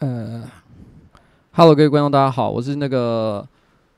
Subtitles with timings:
[0.00, 0.44] 呃
[1.50, 3.44] ，Hello，各位观众，大家好，我是那个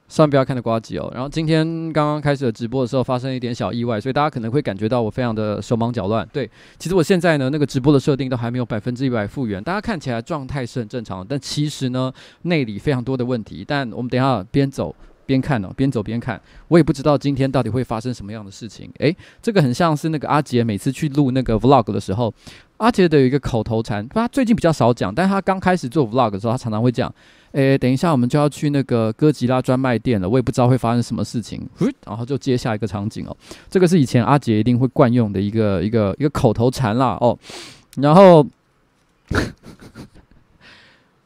[0.08, 1.10] 上不要看的瓜吉哦。
[1.12, 6.26] 然后今天刚刚开始的直播的时候，发生一点小意外，所以大家可能会感觉到我非常的手忙脚乱。
[6.32, 12.10] 对，其实我现在呢，那个直播的设定都还没有百分之一百复原，大家看起来状态是很正常，但其实呢，
[12.42, 13.62] 内里非常多的问题。
[13.68, 14.94] 但我们等一下边走
[15.30, 18.90] 边看哦，边走边看，我也不知道今天到底会发生什么样的事情。
[18.98, 22.34] 诶，这个很像是那个阿杰每次去录那个 Vlog 的时候。
[22.78, 27.14] 阿杰的有一个口头禅，他最近比较少讲，但他刚开始做 vlog 的时候，他常常会讲，
[27.52, 31.60] 诶，等一下我们就要去那个哥吉拉专卖店了，我也不知道会发生什么事情，
[32.06, 33.36] 然后就接下一个场景哦，
[33.68, 37.38] 这个是以前阿杰一定会惯用的一个一个一个口头禅啦哦，
[37.98, 38.46] 然后，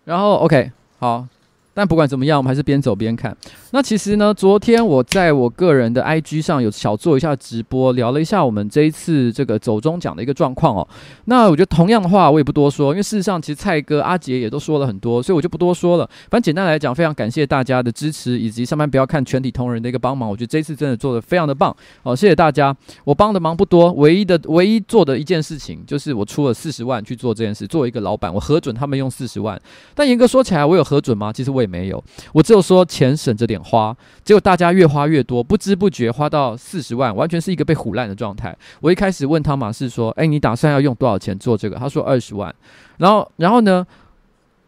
[0.04, 1.24] 然后 OK 好。
[1.74, 3.36] 但不管怎么样，我们还是边走边看。
[3.72, 10.88] 那其实呢，昨天我在我个人的 IG 上有小做一下直播，聊了一下我们这一次这个走中奖的一个状况哦。
[11.24, 16.08] 那我觉得同样的话，我也不多说，因为事实上其实蔡哥、阿杰也都说了很多，所以我就不多说了。
[16.30, 20.30] 反正简单来讲，非常感谢大家的支持，以及上班不要看全体同仁的一个帮忙。
[20.30, 21.74] 我觉得这一次真的做得非常的棒
[22.04, 22.74] 哦，谢谢大家。
[23.02, 27.66] 我帮的忙不多，唯一的唯一做的一件事情就是我出了四十万去做这件事。
[27.66, 29.60] 作为一个老板，我核准他们用四十万。
[29.94, 31.32] 但严格说起来，我有核准吗？
[31.32, 32.02] 其实我也没有，
[32.32, 38.56] 我只有说钱省着点花，结果大家越花越多，不知不觉花到四十万，完全是一个被唬烂的状态。
[38.80, 42.54] 我一开始问汤马士说：“诶，你打算要用多少钱做这个？”他说二十万。
[42.98, 43.84] 然后，然后呢，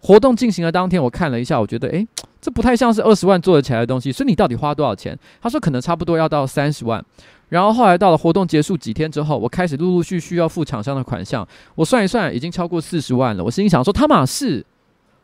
[0.01, 2.07] 活动进行的当天，我看了一下，我觉得诶，
[2.41, 4.11] 这不太像是二十万做得起来的东西。
[4.11, 5.17] 所以你到底花多少钱？
[5.41, 7.05] 他说可能差不多要到三十万。
[7.49, 13.45] 然后后来到了活动结束几天之后，我开始陆陆续续要付厂商的款项，我算一算，已经超过四十万了。
[13.45, 14.65] 我心里想说，汤马士。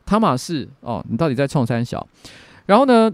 [0.05, 2.07] 汤马士哦，你到底在冲三小？
[2.67, 3.11] 然后呢，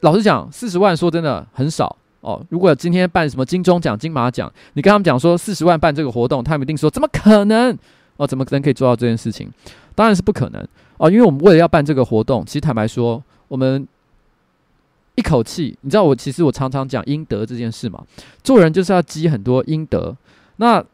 [0.00, 2.44] 老实讲，四十万说真的很少哦。
[2.48, 7.76] 如果今天办什么金钟奖、金马奖，你跟他们讲说四十万办这个活动，他们一定说怎么可能？
[8.16, 9.50] 哦，怎么可能可以做到这件事情？
[9.94, 10.66] 当然是不可能
[10.98, 13.86] 哦，因为我们为了要办这个活动，其实坦白说，我们
[15.14, 18.02] 一口气，你知道我其实我常常讲阴德这件事嘛，
[18.42, 20.14] 做人就是要积很多阴德。
[20.56, 20.84] 那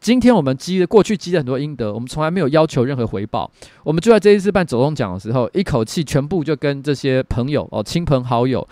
[0.00, 3.50] 今天我们积了过去积了很多阴德，我们从来没有要求任何回报。
[3.84, 8.66] 我们就在这一次办走动奖的时候，一口气全部就跟这些朋友哦、亲朋好友，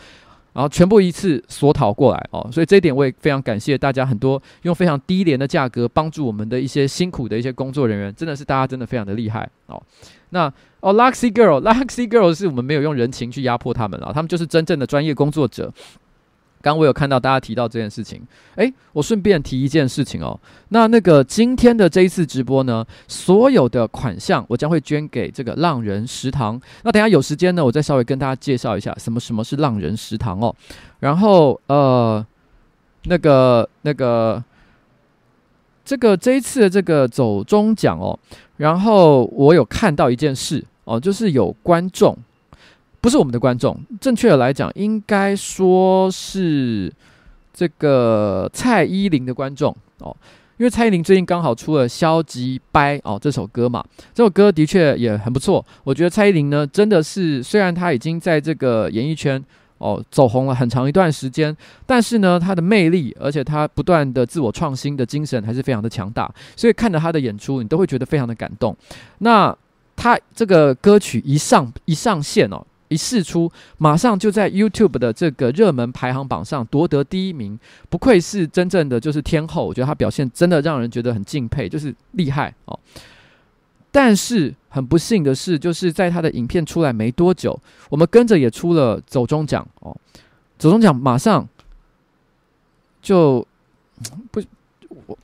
[0.55, 9.83] 然后全部一次索讨过来哦，所以这一点我也非常感谢大家，很多用非常低廉的价格帮助我们的一些辛苦的一些工作人员，真的是大家真的非常的厉害哦。
[10.31, 15.73] 那哦，Luxy Girl，Luxy Girl 是我们没有用人情去压迫他们了，他们就是真正的专业工作者。
[16.61, 18.21] 刚我有看到大家提到这件事情，
[18.57, 20.39] 诶，我顺便提一件事情哦。
[20.71, 26.61] 那那个今天的这一次直播呢，所有的款项我将会捐给这个浪人食堂。
[26.83, 30.55] 那等下有时间呢，我再稍微跟大家介绍一下什么什么是浪人食堂哦。
[31.01, 32.25] 然后呃，
[33.05, 34.43] 那个那个
[35.85, 38.19] 这个这一次的这个走中奖哦，
[38.57, 42.17] 然后我有看到一件事哦，就是有观众。
[43.01, 46.93] 不是我们的观众，正确的来讲，应该说是
[47.53, 50.15] 这个蔡依林的观众哦，
[50.57, 55.65] 因为蔡依林最近刚好出了《消极掰》哦这首歌嘛，这首歌的确也很不错。
[55.85, 59.43] 我觉得蔡依林呢，真的是虽然她已经在这个演艺圈
[59.79, 61.57] 哦走红了很长一段时间，
[61.87, 68.77] 但是呢，她的魅力，而且她不断的自我创新的精神还是非常的强大，所以看着她的演出，你都会觉得非常的感动。
[69.19, 69.57] 那
[69.95, 72.67] 她这个歌曲一上一上线哦。
[72.89, 77.59] 一试出，马上就在 YouTube 的这个热门排行榜上夺得第一名，
[77.91, 79.67] 不愧是真正的就是天后。
[79.67, 82.79] 我觉得他表现真的让人觉得很敬佩，就是厉害哦。
[83.91, 87.59] 但是很不幸的是，就是在他的影片出来没多久，
[87.91, 89.95] 我们跟着也出了走中奖哦。
[90.59, 91.47] 走中奖马上
[93.03, 93.47] 就
[94.31, 94.43] 不，
[95.07, 95.19] 我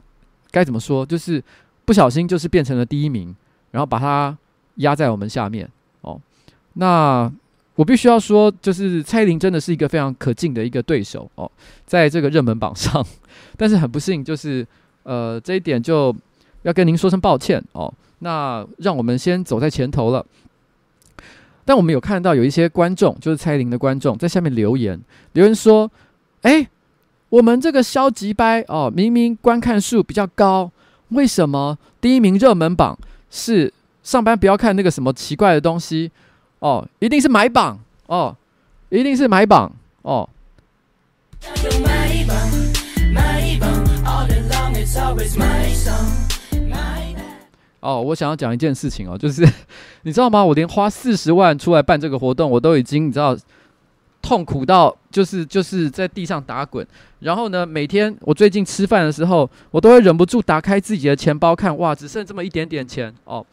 [0.51, 1.05] 该怎么说？
[1.07, 1.43] 就是
[1.85, 3.35] 不小心就是变成了第一名，
[3.71, 4.37] 然后把他
[4.77, 5.71] 压在我们下面
[6.03, 6.21] 哦。
[6.75, 7.33] 那。
[7.77, 11.51] 我必须要说，就是蔡依林真的是一个非常可敬的一个对手哦，
[11.85, 13.05] 在这个热门榜上，
[13.57, 14.65] 但是很不幸，就是
[15.03, 16.15] 呃这一点就
[16.63, 17.93] 要跟您说声抱歉哦。
[18.21, 20.25] 那让我们先走在前头了。
[21.65, 25.01] 但我们有看到有一些观众，就是蔡依林的观众，在下面留言，
[25.33, 25.91] 留言说
[26.43, 26.69] ：“哎，
[27.29, 30.71] 我们这个消极掰哦，明明观看数比较高，
[31.09, 32.97] 为什么第一名热门榜
[33.31, 33.73] 是
[34.03, 36.13] 上班不要看那个什么奇怪的东西？”
[36.65, 38.35] 哦，一定是买榜哦，
[38.89, 39.71] 一定是买榜
[40.01, 40.27] 哦。
[47.81, 49.47] 哦，我想要讲一件事情哦，就是
[50.05, 50.43] 你知道吗？
[50.43, 53.37] 我连花四十万出来办这个活动，我都已经你知道
[54.23, 56.87] 痛苦到就是就是在地上打滚。
[57.19, 63.45] 然后呢，每天我最近吃饭的时候，我都会忍不住打开自己的钱包看，哇，只剩这么一点点钱哦。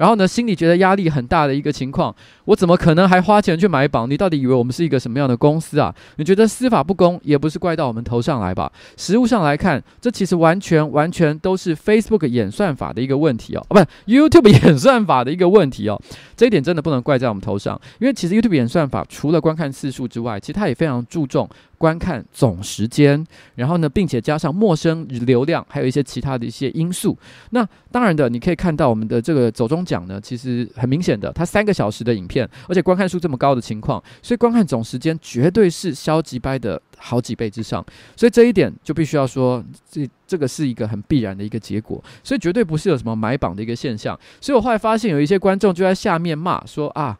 [0.00, 2.14] 然后呢，心里觉得压力很大的一个情况，
[2.46, 4.08] 我怎么可能还花钱去买榜？
[4.08, 5.94] 你到底以为我们是一个什么样的公司啊？
[6.16, 8.72] 你觉得司法不公，也不是怪到我们头上来吧？
[8.96, 16.00] 实务上来看，这其实完全完全都是 Facebook 演算法的一个问题哦，哦，不是 YouTube 演算法的一个问题哦。
[16.34, 21.46] 这一点真的不能怪在我们头上，因为其实 YouTube 演算法除了观看次数之外，其实它也非常注重。
[21.80, 27.16] 观看总时间，然后呢，并且加上陌生流量，还有一些其他的一些因素。
[27.52, 37.82] 那当然的，你可以看到我们的这个走中奖呢，其实很明显的，它三个小时的影片，而且观看数这么高的情况，所以观看总时间绝对是消极掰的好几倍之上。
[38.14, 42.04] 所以这一点就必须要说，这这个是一个很必然的一个结果。
[42.22, 44.14] 所以绝对不是有什么买榜的一个现象。
[44.38, 47.18] 所以我后来发现有一些观众就在下面骂说啊，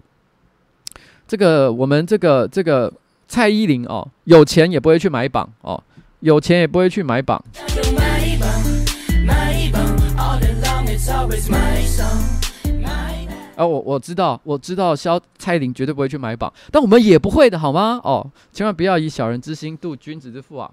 [1.26, 2.92] 这个我们这个这个。
[3.30, 5.80] 蔡依林哦，有钱也不会去买榜哦，
[6.18, 7.40] 有钱也不会去买榜。
[13.54, 18.00] 啊，我我知道，我知道，萧蔡依林绝对不会去买榜，但我们也不会的好吗？
[18.02, 20.68] 哦，千万不要以小人之心度君子之腹啊。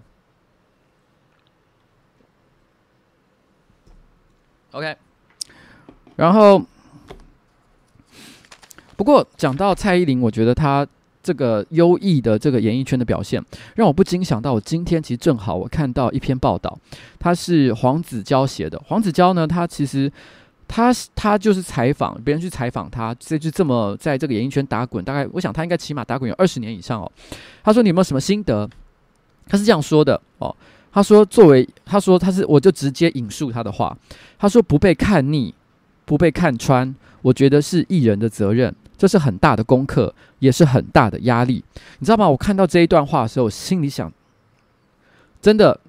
[4.72, 4.98] OK，
[6.16, 6.66] 然后，
[8.96, 10.88] 不过讲到蔡依林，我觉得她。
[11.28, 13.44] 这个优异的这个演艺圈的表现，
[13.76, 16.80] 让我不禁想到，我今天其实正好我看到一篇报道，
[17.20, 18.82] 他是黄子佼写的。
[18.88, 20.10] 黄子佼呢，他其实
[20.70, 27.12] 他他就是采访别人去采访他，这就这么在这个演艺圈打滚，大概我想他应该起码打滚有二十年以上哦。
[27.62, 28.70] 他说：“你有没有什么心得？”
[29.50, 30.56] 他是这样说的哦。
[30.94, 33.98] 他说：“作为他说他是，我就直接引述他的话。
[34.40, 35.54] 他说：不被看腻，
[36.06, 41.63] 不被看穿，我觉得是艺人的责任。”这是很大的功课，也是很大的压力，
[42.00, 42.27] 你知道吗？
[42.27, 44.12] 我看到这一段话的时候，我心里想，
[45.39, 45.80] 真的，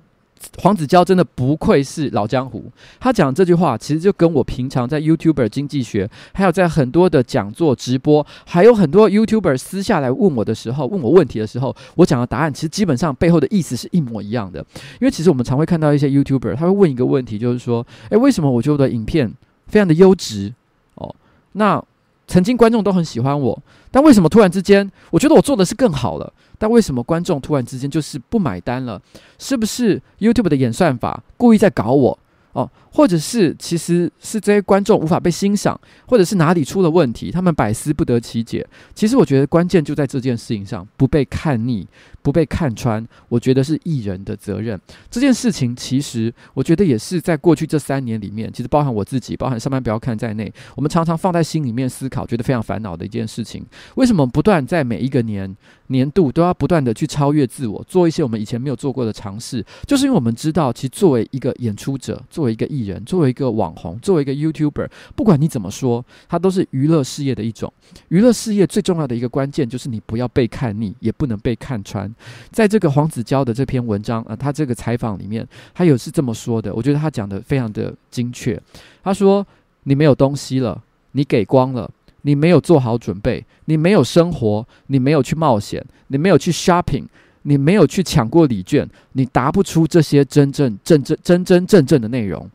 [0.58, 2.70] 黄子佼真的不愧是老江湖。
[3.00, 14.60] 他讲这句话，其实就跟我平常在 YouTuber 经济学，还有在很多的讲座直播，还有很多 YouTuber 私下来问我的时候，问我问题的时候，我讲的答案，其实基本上背后的意思是一模一样的。
[15.00, 19.32] 因为其实我们常会看到一些 YouTuber，他会问一个问题，就是说，诶，为什么我觉得我的影片
[19.66, 20.52] 非常的优质？
[20.94, 21.14] 哦，
[21.52, 21.82] 那。
[22.28, 26.32] 曾经观众都很喜欢我，但为什么突然之间，我觉得我做的是更好了？
[26.58, 29.00] 但为什么观众突然之间就是不买单了？
[29.38, 32.18] 是不是 YouTube 的演算法故意在搞我？
[32.52, 38.66] 哦，或者是其实是这些观众无法被欣赏，或者是哪里出了问题，他们百思不得其解。
[38.94, 41.86] 其实我觉得关键就在这件事情上，不被看腻，
[42.28, 43.02] 不被看穿。
[43.30, 44.78] 我觉得是艺人的责任。
[45.10, 53.64] 这件事情其实我觉得也是在过去这三年里面，其实包含我自己，包含上班不要看在内，我们常常放在心里面思考，觉得非常烦恼的一件事情。
[53.94, 55.56] 为什么不断在每一个年
[55.86, 59.64] 年度都要不断的去超越自我，做一些我们以前没有做过的尝试？
[59.86, 67.72] 就是因为我们知道，其实作为一个演出者，作为一个艺人，作为一个网红，作为一个 YouTuber，不管你怎么说，它都是娱乐事业的一种。
[68.08, 72.12] 娱乐事业最重要的一个关键就是你不要被看腻，也不能被看穿。
[72.50, 78.60] 在这个黄子佼的这篇文章啊，他这个采访里面，他有是这么说的，我觉得他讲的非常的精确。
[79.02, 79.46] 他说
[79.84, 80.82] ：“你没有东西了，
[81.12, 81.90] 你给光了，
[82.22, 87.04] 你没有做好准备，你没有生活，你没有去冒险，你没有去 shopping。”
[87.42, 92.46] 你没有去抢过礼券，你答不出这些真正、真正、真真正正的内容。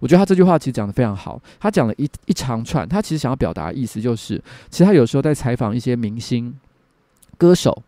[0.00, 1.40] 我觉得他这句话其实讲得非常好。
[1.60, 6.52] 他讲了一一长串，他其实想要表达的意思就是，其实他有时候在采访一些明星、
[7.38, 7.80] 歌手，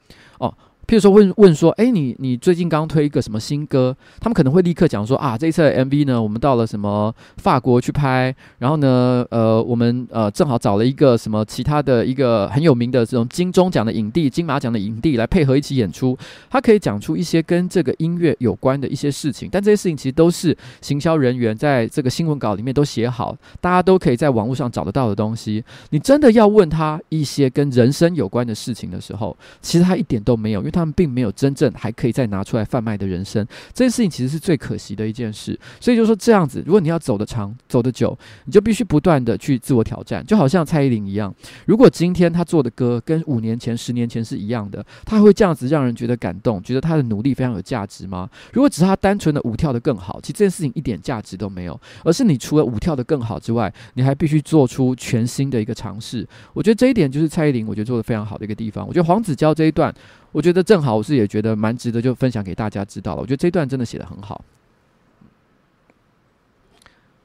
[0.92, 3.96] 譬如说问问说，哎，你你最近刚推一个什么新歌？
[4.20, 16.14] 他们可能会立刻讲说啊，这一次的 MV 呢，我们到了什么法国去拍，然后呢，呃，我们呃正好找了一个什么其他的一个很有名的这种金钟奖的影帝、金马奖的影帝来配合一起演出。
[16.50, 25.64] 他可以讲出一些跟这个音乐有关的一些事情，但这些事情其实都是行销人员在这个新闻稿里面都写好，大家都可以在网络上找得到的东西。
[25.88, 30.81] 你真的要问他一些跟人生有关的事情的时候，其实他一点都没有，因为他。
[30.82, 35.58] 他们并没有真正还可以再拿出来贩卖的人生，这件事情其实是最可惜的一件事。
[35.80, 40.24] 所以就说这样子，如果你要走得长、走得久，你就必须不断的去自我挑战。
[40.26, 41.32] 就好像蔡依林一样，
[41.66, 48.28] 如果今天她做的歌跟五年前、十年前是一样的，她会这样子让人觉得感动，觉得她的努力非常有价值吗？
[48.52, 51.80] 如果只是她单纯的舞跳得更好，其实这件事情一点价值都没有。
[52.04, 56.26] 而是你除了舞跳得更好之外，你还必须做出全新的一个尝试。
[56.52, 58.86] 我觉得这一点就是蔡依林，我觉得做得非常好的一个地方。
[58.86, 59.94] 我觉得黄子佼这一段。
[60.32, 63.20] 我觉得正好，我是也觉得蛮值得，就分享给大家知道了。
[63.20, 64.42] 我觉得这段真的写的很好。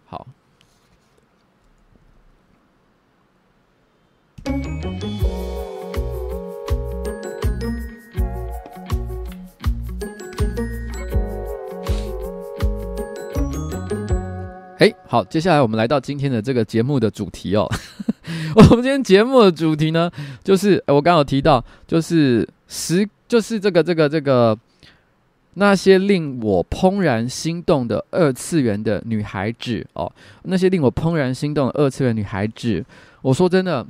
[0.06, 0.28] 好，
[14.80, 17.68] 嘿，好，接下来我们来到今天的这个节目的主题哦。
[18.56, 20.12] 我们今天节目的主题呢，
[20.44, 24.56] 就是我刚刚有提到，就是十，就是这个这个这个
[25.56, 32.86] 那些令我怦然心动的二次元的女孩子哦，那些令我怦然心动的二次元女孩子。
[33.24, 33.84] 我说真的，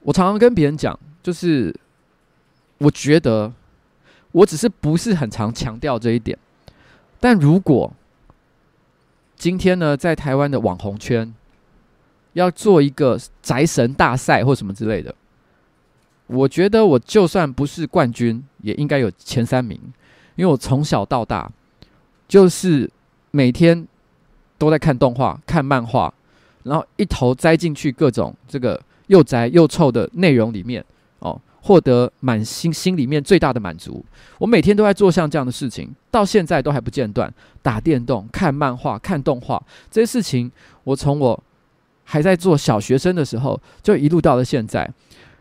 [0.00, 1.74] 我常常跟别人讲，就是
[2.78, 3.52] 我觉得
[4.32, 6.38] 我只是不是很常强调这一点，
[7.20, 7.92] 但如果
[9.36, 11.32] 今天呢，在台湾的网红圈。
[12.32, 15.14] 要做一个宅神大赛或什么之类的，
[16.26, 19.80] 我觉得我就算不是冠军，也应该有前三名，
[20.34, 21.50] 因为我从小到大
[22.28, 22.90] 就是
[23.30, 23.88] 每天
[24.58, 26.12] 都在看动画、看漫画，
[26.64, 30.84] 然后一头栽进去各种这个又宅又臭的内容里面，
[31.66, 34.04] 获得满心心里面最大的满足。
[34.38, 40.50] 我每天都在做像这样的事情，到现在都还不间断，打电动、看漫画、看动画这些事情，
[40.84, 41.42] 我从我。
[42.08, 44.88] 还在做小学生的时候，就一路到了现在。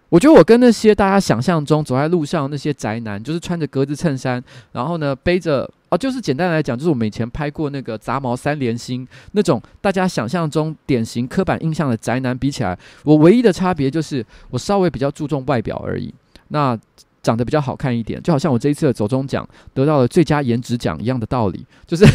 [0.10, 16.14] 我觉得我跟那些大家想象中走在路上那些宅男，就是穿着格子衬衫，然后呢背着就是简单来讲，就是我们以前拍过那个杂毛三连星那种大家想象中典型刻板印象的宅男比起来，我唯一的差别就是我稍微比较注重外表而已。
[16.50, 16.78] 那
[17.22, 22.06] 长得比较好看一点，就好像我这一次的走中奖得到了最佳颜值奖一样的道理，就是。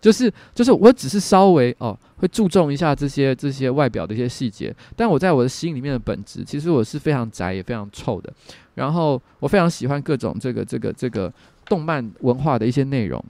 [0.00, 8.32] 就 是就是，我只是稍微哦，会注重一下这些这些外表的一些细节，但我在我的心里面的本质，其实我是非常宅也非常臭的。
[8.74, 11.32] 然后我非常喜欢各种这个这个这个
[11.66, 13.24] 动漫文化的一些内容。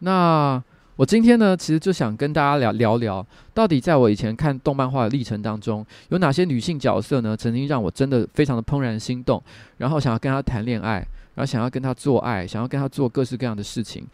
[0.00, 0.62] 那
[0.96, 9.42] 我今天呢，其实就想跟大家聊聊聊，到底在我以前看动漫画的历程当中，有哪些女性角色呢，曾经让我真的非常的怦然心动，
[9.78, 11.06] 然后想要跟她谈恋爱。
[11.32, 14.04] 然后想要跟她做爱，想要跟她做各式各样的事情。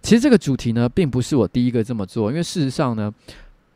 [0.00, 3.12] 其实这个主题呢，并不是我第一个这么做，因为事实上呢，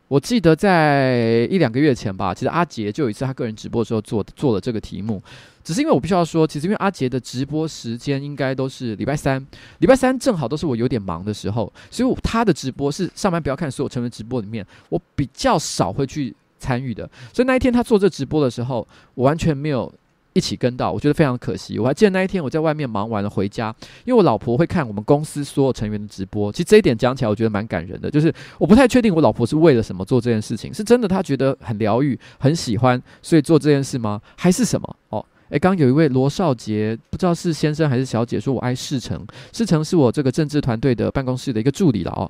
[0.07, 5.21] 我记得在一两个月前吧，其实阿杰就有一次他个人直播的时候做做了这个题目，
[5.63, 9.43] 只是因为我必须要说，其实因为阿杰的直播时间应该都是礼拜三，
[9.79, 19.91] 礼拜三正好都是我有点忙的时候，所以他的直播是上班不要看所有成员直播里面，我比较少会去参与的，所以那一天他做这直播的时候，我完全没有。
[20.35, 21.79] 一起跟到，我觉得非常可惜。
[21.79, 23.73] 我还记得那一天我在外面忙完了回家，
[24.03, 26.51] 因为我老婆会看我们公司所有成员的直播。
[26.51, 28.11] 其实这一点讲起来，我觉得蛮感人的。
[28.11, 34.21] 就是我不太确定我老婆是为了什么做这件事情，是真的她觉得很疗愈、很喜欢，所以做这件事吗？
[34.35, 34.95] 还是什么？
[35.07, 42.29] 哦，诶，刚刚有一位罗少杰，不知道是先生还是小姐，说我爱世成，世成是我这个政治团队的办公室的一个助理了哦。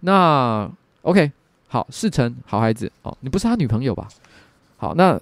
[0.00, 0.68] 那
[1.02, 1.30] OK，
[1.68, 4.08] 好，世成，好孩子哦，你不是他女朋友吧？
[4.76, 5.20] 好，那。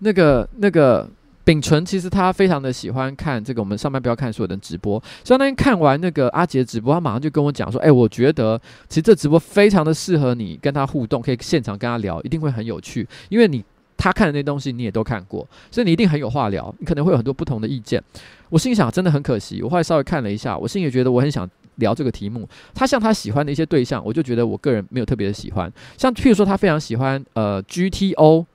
[0.00, 1.08] 那个那个
[1.44, 5.00] 秉纯，其实他非常的喜欢看这个我们上班不要看所有的直播。
[5.22, 13.06] 所以那天看完那个阿杰直播，他马上就跟我讲说：“哎，我觉得其实这直播非常的适合你跟他互动，可以现场跟他聊，一定会很有趣。
[13.28, 13.64] 因为你
[13.96, 18.02] 他看的那东西你也都看过，所以你一定很有话聊，你可能会有很多不同的意见。”
[18.50, 19.62] 我心想，真的很可惜。
[19.62, 22.48] 我后来稍微看了一下，我心里觉得我很想聊这个题目。
[22.74, 25.72] 他像他喜欢的一些对象，我就觉得我个人没有特别的喜欢。
[25.96, 28.46] 像譬如说，他非常喜欢呃 GTO。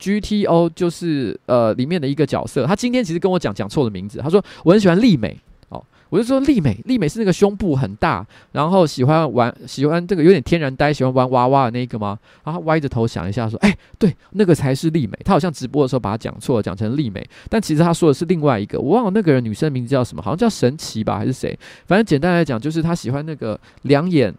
[0.00, 5.36] GTO 就是呃里面的一个角色，他今天其实跟我讲讲错了名字，他说我很喜欢丽美，
[5.68, 12.18] 哦，我就说丽美，丽美是那个胸部很大，然后喜欢玩喜欢这个有点天然呆，喜欢玩娃娃的那个吗？
[12.44, 21.58] 然后他歪着头想一下说，哎，对，那个才是丽美，他好像直播的时候把他讲错了，讲成丽美，但其实他说的是另外一个，我忘了那个人女生名字叫什么，好像叫神奇吧还是谁？
[21.86, 24.32] 反正简单来讲就是他喜欢那个两眼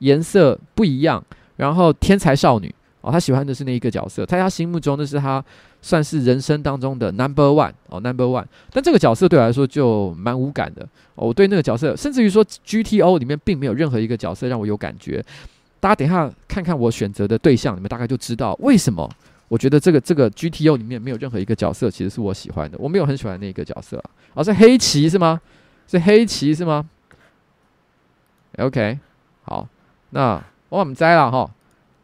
[0.00, 1.24] 颜色不一样，
[1.56, 2.74] 然后天才少女。
[3.06, 5.42] 哦，他喜欢的是那一个角色，在他心目中那是他
[5.80, 8.44] 算是人生当中的 number one 哦，number one。
[8.72, 10.82] 但这个角色对我来说就蛮无感的。
[11.14, 15.24] 哦，我对那个角色，甚至于说 GTO 里面并没有任何一个角色让我有感觉。
[15.78, 19.08] 大家等一下看看我选择的对象，你们大概就知道为什么
[19.46, 22.76] 我觉得这个这个 GTO 里面没有任何一个角色其实是我喜欢的。
[22.80, 25.40] 我没有很喜欢那个角色啊，哦，是黑崎是吗？
[25.86, 26.84] 是黑崎是吗
[28.58, 28.98] ？OK，
[29.44, 29.68] 好，
[30.10, 31.48] 那我们摘了哈，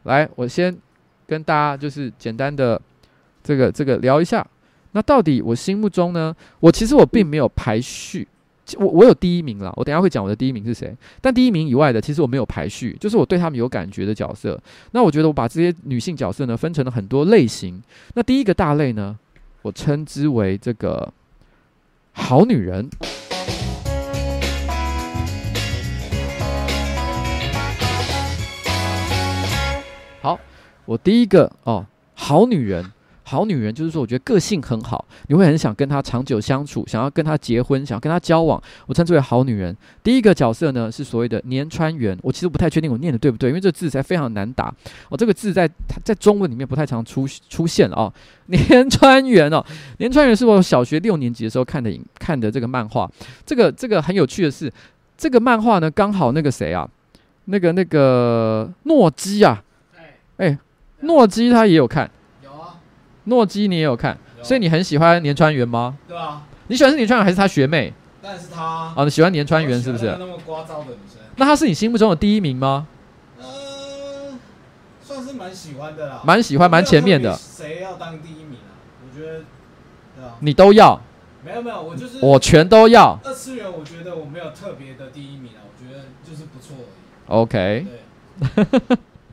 [0.03, 0.73] 来，我先。
[1.27, 2.79] 跟大家就是简单的
[3.43, 4.45] 这个这个聊一下，
[4.91, 6.35] 那到底我心目中呢？
[6.59, 8.27] 我其实我并没有排序，
[8.77, 10.95] 我我有第一名了，我等下会讲我的第一名是谁。
[11.19, 14.59] 但第一名以外的，其实我没有排序，就是我对他们有感觉的角色。
[14.91, 17.81] 那我觉得我把这些女性角色呢分成了很多类型。
[18.13, 19.17] 那第一个大类呢，
[19.63, 21.11] 我称之为这个
[22.11, 22.89] 好女人。
[30.85, 32.85] 我第一个哦，好女人，
[33.23, 38.61] 好女人就是说，我觉得个性很好，你会很想跟她长久相处，想要跟她结婚，想要跟她交往。
[38.85, 39.75] 我称之为好女人。
[40.03, 44.73] 第一个角色呢是所谓的年川原，我其实不太确定我念的对不对，因为这个字才非常难打。
[45.09, 45.69] 哦，这个字在
[46.03, 48.11] 在中文里面不太常出出现哦。
[48.47, 49.65] 年川原哦，
[49.99, 53.09] 年川原是我小学六年级的时候看的影看的这个漫画。
[53.45, 54.69] 这个这个很有趣的是，
[55.17, 56.85] 这个漫画呢刚好那个谁啊，
[57.45, 59.63] 那个那个诺基啊，
[60.35, 60.59] 哎、欸。
[61.03, 62.09] 诺基他也有看，
[62.43, 62.75] 有啊，
[63.25, 65.97] 诺基你也有看，所以你很喜欢年川缘吗？
[66.07, 67.93] 对啊，你喜欢是年川缘还是他学妹？
[68.21, 68.63] 当然是他
[68.95, 70.05] 啊，你喜欢年川缘是不是？
[70.17, 72.87] 那么聒噪的女生，那他是你心目中的第一名吗？
[73.37, 74.39] 嗯，
[75.01, 77.35] 算是蛮喜欢的啦，蛮喜欢，蛮前面的。
[77.35, 78.71] 谁要当第一名啊？
[79.03, 79.39] 我觉得，
[80.15, 81.01] 对啊，你都要？
[81.43, 83.19] 没有没有，我就是我全都要。
[83.25, 87.41] 二次元我觉得我没有特别的第一名啊，我觉得就是不错而已。
[87.41, 87.85] OK，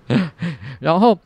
[0.09, 0.18] 对，
[0.80, 1.16] 然后。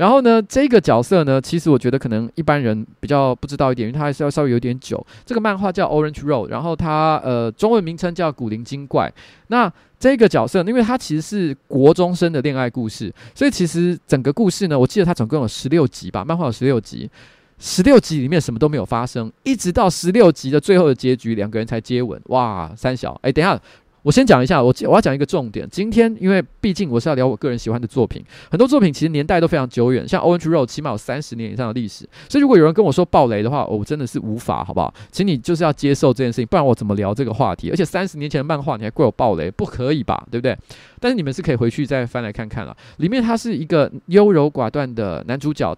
[0.00, 5.06] 然后呢，这个角色呢，其实我觉得可能一般人比较不知道一点，因为它还是要稍微有点久。
[5.26, 9.08] 这个漫画叫《Orange Road》，然后它呃中文名称叫《古灵精怪》。
[9.48, 17.10] 那这个角色，因为它其实是国中生的恋爱故事，所以其实整个故事呢，我记得它总共有十六集吧，漫画有十六集，
[17.58, 22.18] 十六集里面什么都没有发生，一直到十六集的最后的结局，两个人才接吻。
[22.28, 23.60] 哇，三小，哎，等一下。
[24.02, 25.68] 我先讲一下，我我要讲一个重点。
[25.70, 32.08] 今天因为毕竟我是要聊我个人喜欢的作品，很多作品其实年代都非常久远，像《Orange Road》起码有三十年以上的历史。
[32.28, 34.92] 所以如果有人跟我说暴雷的话，我真的是无法，好不好？
[35.12, 37.70] 请你就是要接受这件事情，不然我怎么聊这个话题？
[37.70, 40.26] 而且三十年前的漫画你还怪我暴雷，不可以吧？
[40.30, 40.56] 对不对？
[41.00, 42.76] 但是你们是可以回去再翻来看看了。
[42.98, 45.76] 里面他是一个优柔寡断的男主角，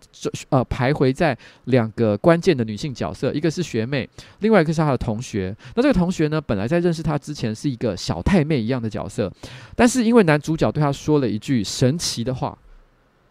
[0.50, 4.06] 呃，徘徊在两个关键的女性角色，一个是学妹，
[4.40, 5.56] 另外一个是他的同学。
[5.76, 9.32] 那这个同学呢，本来在认识他之前是一个小太妹一样的角色，
[9.76, 12.58] 但是因为男主角对他说了一句神奇的话，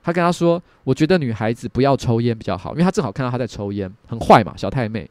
[0.01, 5.10] 他跟他说：“我觉得女孩子不要抽烟比较好，因为他正好看到他在抽烟，很坏嘛，小太妹。”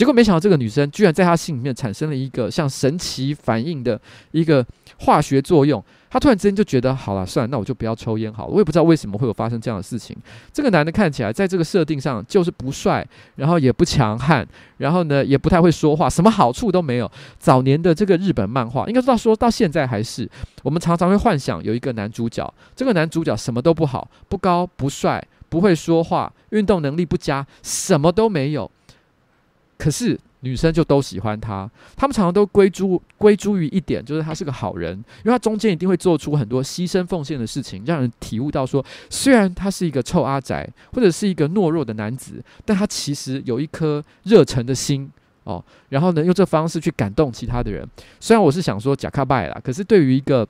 [0.00, 4.64] 结果没想到这个女生居然在他心里面产生了一个像神奇反应的一个
[5.00, 5.84] 化学作用。
[6.08, 8.50] 他突然之间就觉得，好了，算了，那我就不要抽烟好了。
[8.50, 10.16] 我也不知道为什么会有发生这样的事情。
[10.54, 17.12] 这个男的看起来在这个设定上就是不帅，然后也不强悍，然后呢也不太会说话，什么好处都没有。
[17.38, 20.26] 早年的这个日本漫画，应该说说到现在还是，
[20.62, 28.70] 我们常常会幻想有一个男主角，这个男主角什么都不好，不高不帅，不会说话，运动能力不佳，什么都没有。
[29.80, 30.20] 可是。
[30.42, 45.10] 女生就都喜欢他，他们常常都归诸归诸于一点，就是他是个好人，因为他中间一定会做出很多牺牲奉献的事情，让人体悟到说，虽然他是一个臭阿宅或者是一个懦弱的男子，但他其实有一颗热忱的心
[45.44, 47.86] 哦，然后呢，用这方式去感动其他的人。
[48.18, 50.48] 虽然我是想说假卡拜啦，可是对于一个。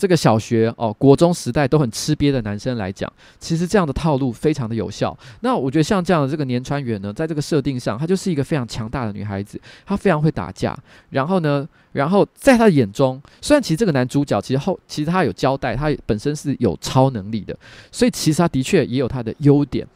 [0.00, 5.14] 这个小学哦，国中时代都很吃瘪的男生来讲，其实这样的套路非常的有效。
[5.40, 10.74] 那我觉得像这样的这个年川缘呢，在这个设定上，她就是一个非常强大的女孩子，她非常会打架。
[11.10, 17.54] 然后呢，然后在她眼中，虽然其实这个男主角其实后其实他有交代，他本身是有超能力的，
[17.92, 19.86] 所以其实他的确也有他的优点。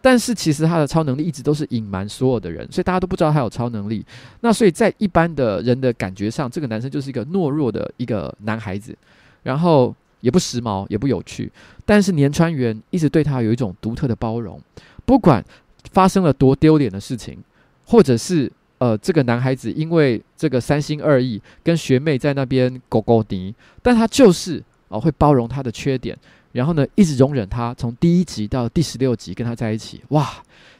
[0.00, 4.06] 但是其实他的超能力一直都是隐瞒所有的人，所以大家都不知道他有超能力。
[4.42, 8.96] 那所以在一般的人的感觉上，这个男生就是一个懦弱的一个男孩子。
[9.42, 11.50] 然后也不时髦，也不有趣，
[11.86, 14.60] 但是年川原一直对他有一种独特的包容，
[15.04, 15.44] 不管
[15.92, 17.38] 发生了多丢脸的事情，
[17.86, 26.16] 或者是呃这个男孩子因为这个三心二意跟学妹在那边勾勾敌，但他就是哦、呃、会包容他的缺点，
[26.52, 30.28] 然后呢一直容忍他，从第一集到第十六集跟他在一起，哇，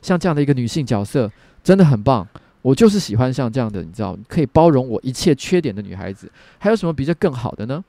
[0.03, 1.31] 像这样的一个女性角色
[1.63, 2.27] 真的很棒，
[2.61, 7.83] 我就是喜欢像这样的，你知道可以包容我一切缺点的女孩子，还有什么比这更好的呢？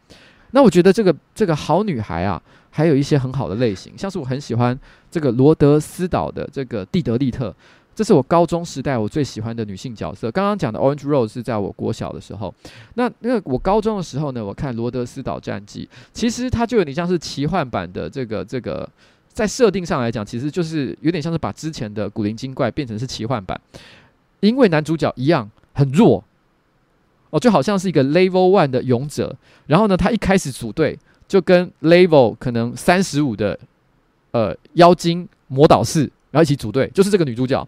[0.51, 4.77] 那我觉得这个这个好女孩啊，还有一些很好的类型，像是我很喜欢
[5.11, 7.53] 这个罗德斯岛的这个蒂德利特，
[7.93, 10.31] 这是我高中时代我最喜欢的女性角色。
[10.31, 12.53] 刚刚讲的 Orange Rose 是在我国小的时候，
[12.95, 18.89] 那那个我高中的时候呢，我看罗德斯岛战记，其实它就有点像是奇幻版的这个这个，
[19.27, 23.59] 在设定上来讲，其实就是有点像是把之前的古灵精怪变成是奇幻版，
[24.39, 26.23] 因为男主角一样很弱。
[27.31, 29.35] 哦，就好像是一个 Level One 的勇者，
[29.67, 33.59] 然后呢，他一开始组队就跟 Level 可能三十五的
[34.31, 37.67] 呃妖精魔导士，然后一起组队，就是这个女主角。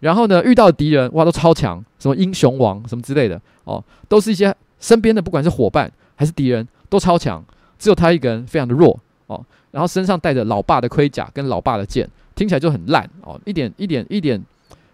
[0.00, 7.42] 然后呢，遇到敌人哇都超强，什么英雄王什么之类的哦，都是一些身边的不管是伙伴还是敌人都超强，
[7.78, 9.42] 只有他一个人非常的弱哦。
[9.70, 14.42] 然后身上带着老爸的盔甲跟老爸的剑，听起来就很烂哦，一点一点一点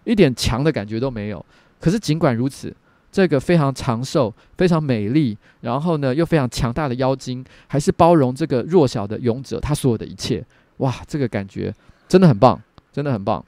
[0.04, 1.44] 一点强的感觉都没有。
[1.80, 2.72] 可是尽管如此。
[3.14, 10.44] 这个非常长寿、非常美丽，然后呢又非常强大的妖精，还是包容这个弱小的勇者，他所有的一切，
[10.78, 11.72] 哇，这个感觉
[12.08, 12.60] 真的很棒，
[12.92, 13.44] 真的很棒。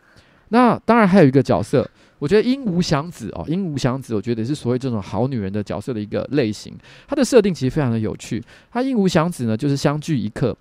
[0.51, 1.85] 那当然还有一个角色，
[2.21, 6.73] 我觉得樱无祥子哦，樱无祥子，我觉得也是所谓这种好女人的角色的一个类型。
[7.09, 8.41] 她的设定其实非常的有趣。
[8.71, 10.57] 她樱无祥子呢，就是相聚一刻，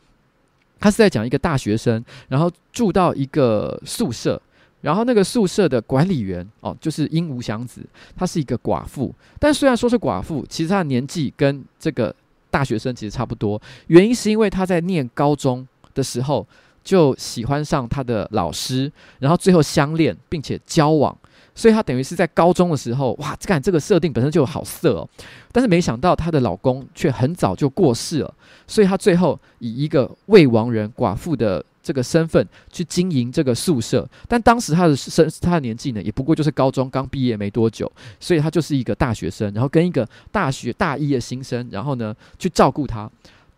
[0.79, 4.41] 她是在讲一个大学生，然后住到一个宿舍。
[4.85, 7.81] 然后那个宿舍的管理员哦，就是樱无祥子，
[8.15, 9.11] 她是一个寡妇。
[9.39, 12.15] 但虽然说是寡妇，其实她的年纪跟这个
[12.51, 13.59] 大学生其实差不多。
[13.87, 16.45] 原因是因为她在念高中的时候
[16.83, 21.17] 就喜欢上她的老师，然后最后相恋并且交往。
[21.55, 25.09] 所以她等于是在高中的时候，哇，这个这个设定本身就好色哦。
[25.51, 28.31] 但是没想到她的老公却很早就过世了，
[28.67, 31.65] 所以她最后以一个未亡人寡妇的。
[31.85, 43.07] 这个身份去经营这个宿舍，但当时他的身他的年纪呢，也不过就是高中刚毕业没多久，所以他就是一个大学生，然后跟一个大学大一的新生，然后呢去照顾他。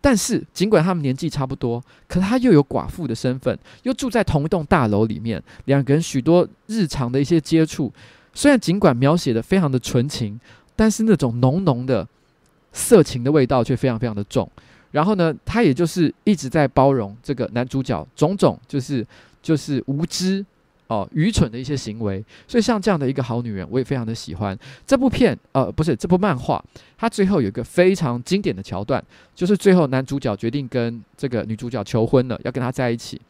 [0.00, 7.90] 但是尽管他们年纪差不多，可他又有寡妇的身份，又住在同一栋大楼里面，两个人许多日常的一些接触，
[8.34, 10.38] 虽然尽管描写的非常的纯情，
[10.76, 12.06] 但是那种浓浓的
[12.72, 14.48] 色情的味道却非常非常的重。
[14.90, 19.06] 然后呢，他也就是一直在包容这个男主角种种就是
[19.42, 20.44] 就是无知
[20.88, 24.58] 哦、愚蠢的一些行为，所以像这样的一个好女人，我也非常的喜欢。
[24.86, 26.64] 这部片呃不是这部漫画，
[26.96, 33.20] 它最后有一个非常经典的桥段，就是最后男主角决定跟这个女主角求婚了，要跟她在一起，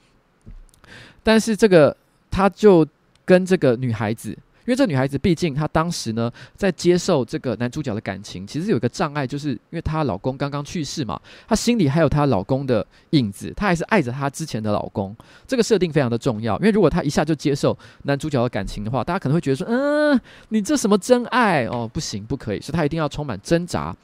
[1.25, 1.97] 但是这个
[2.31, 2.87] 他就
[3.25, 4.39] 跟这个女孩子。
[4.69, 15.17] 因为这女孩子毕竟她当时呢，在接受这个男主角的感情，其实有一个障碍，就是因为她老公刚刚去世嘛，她心里还有她老公的影子，她还是爱着她之前的老公。
[15.47, 23.97] 这个设定非常的重要，因为如果她一下就接受男主角的感情的话，大家可能会觉得说，嗯，你这什么真爱哦，不行，不可以，所以她一定要充满挣扎。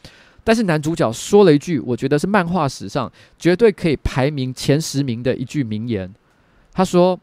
[0.42, 6.10] 但是男主角说了一句，我觉得是漫画史上绝对可以排名前十名的一句名言，
[6.72, 7.20] 他说：“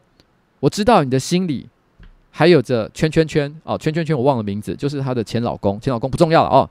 [0.60, 1.68] 我知道你的心里。”
[2.32, 6.68] 还有着圈圈圈哦，圈圈圈我忘了名字，就是她的前老公，前老公不重要了哦。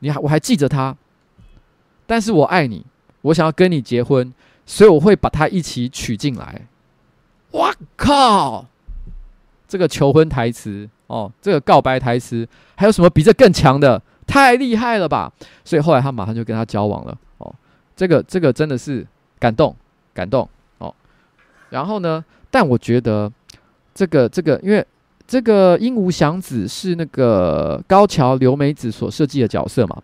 [0.00, 0.96] 你还我还记着他，
[2.06, 2.84] 但是我爱你，
[3.22, 4.32] 我想要跟你结婚，
[4.64, 6.66] 所以我会把他一起娶进来。
[7.52, 8.66] 哇靠！
[9.66, 14.02] 这个求婚台词哦，这个告白台词，还有什么比这更强的？
[14.26, 15.32] 太厉害了吧！
[15.64, 17.54] 所以后来他马上就跟他交往了哦。
[17.96, 19.06] 这个这个真的是
[19.38, 19.74] 感动
[20.12, 20.46] 感动
[20.76, 20.94] 哦。
[21.70, 23.32] 然后呢，但我觉得
[23.98, 24.86] 这个这个，因为
[25.26, 30.00] 这个鹦鹉祥子是那个高桥留美子所设计的角色嘛。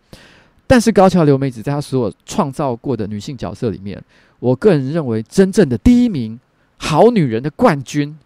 [0.67, 4.03] 但是高桥留美子在她所创造过的女性角色里面，
[4.41, 6.37] 我个人认为真正的第一名
[6.77, 8.19] 好女人的冠军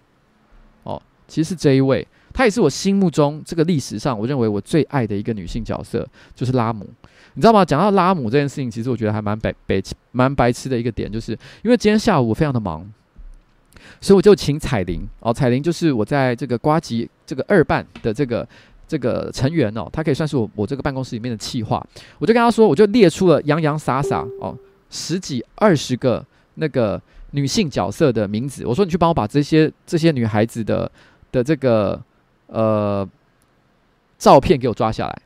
[0.84, 1.02] 哦。
[1.26, 6.88] 其实是这一位，她也是我心目中这个历史上我认为我最爱的一个女性角色，就是拉姆。
[7.34, 7.62] 你知道吗？
[7.62, 12.90] 讲到拉姆这件事情，其实我觉得还蛮白白蛮白痴的一个点，就是因为今天下午我非常的忙，
[14.00, 18.46] 所以我就请彩玲哦，彩玲就是我在这个瓜吉这个二办的这个
[18.86, 21.84] 这个成员哦，她可以算是我我这个办公室里面的企划，
[22.18, 24.56] 我就跟她说，我就列出了洋洋洒洒哦
[24.90, 27.00] 十几二十个那个
[27.32, 30.90] 女性角色的名字，我说你去帮我把这些这些女孩子的。
[31.30, 32.02] 的这个
[32.46, 33.06] 呃
[34.16, 35.22] 照片给我抓下来，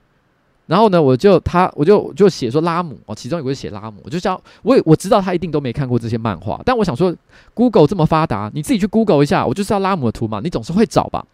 [0.66, 7.14] 然后呢，我就他我就就写说拉姆哦，其中有个写拉姆，我就想我也我知道他一定都没看过这些漫画，但我想说
[7.52, 11.24] ，Google 这么发达，你自己去 Google 一下，我就知道拉姆的图嘛，你总是会找吧。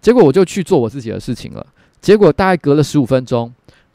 [0.00, 1.64] 结果我就去做我自己的事情了，
[2.00, 3.52] 结果大概隔了十五分钟，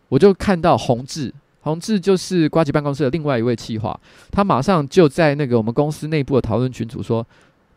[0.10, 4.00] 我就看到宏志，宏志就是瓜吉办公室的另外一位企划，
[4.32, 7.26] 他马上就在那个我们公司内部的讨论群组说，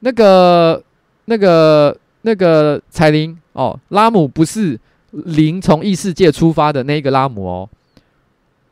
[0.00, 0.82] 那个
[1.24, 1.96] 那个。
[2.22, 4.78] 那个彩铃哦，拉姆不是
[5.12, 7.68] 零从异世界出发的那一个拉姆哦。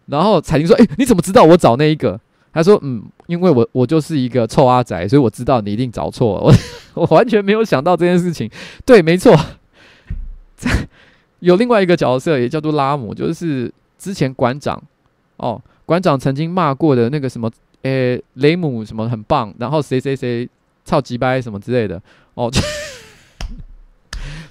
[0.06, 2.18] 然后彩铃说：“诶，你怎么知道我找那一个？”
[2.50, 6.44] 他说：“嗯，因为我我就是一个臭阿宅，所以我知道你一定找错了。
[6.44, 6.54] 我
[7.02, 8.50] 我完全没有想到这件事情。
[8.86, 9.36] 对，没错，
[11.40, 14.82] 有另外一个角色也叫做拉姆，就是之前馆长
[15.36, 17.50] 哦，馆长曾经骂过的那个什么，
[17.82, 20.48] 诶，雷姆什么很棒，然后谁谁谁
[20.86, 22.00] 超级掰什么之类的
[22.32, 22.50] 哦。”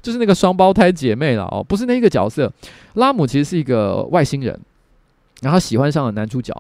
[0.08, 2.50] 就是那个双胞胎姐妹了哦，不是那个角色。
[2.94, 4.58] 拉姆其实是一个外星人，
[5.42, 6.56] 然后喜欢上了男主角。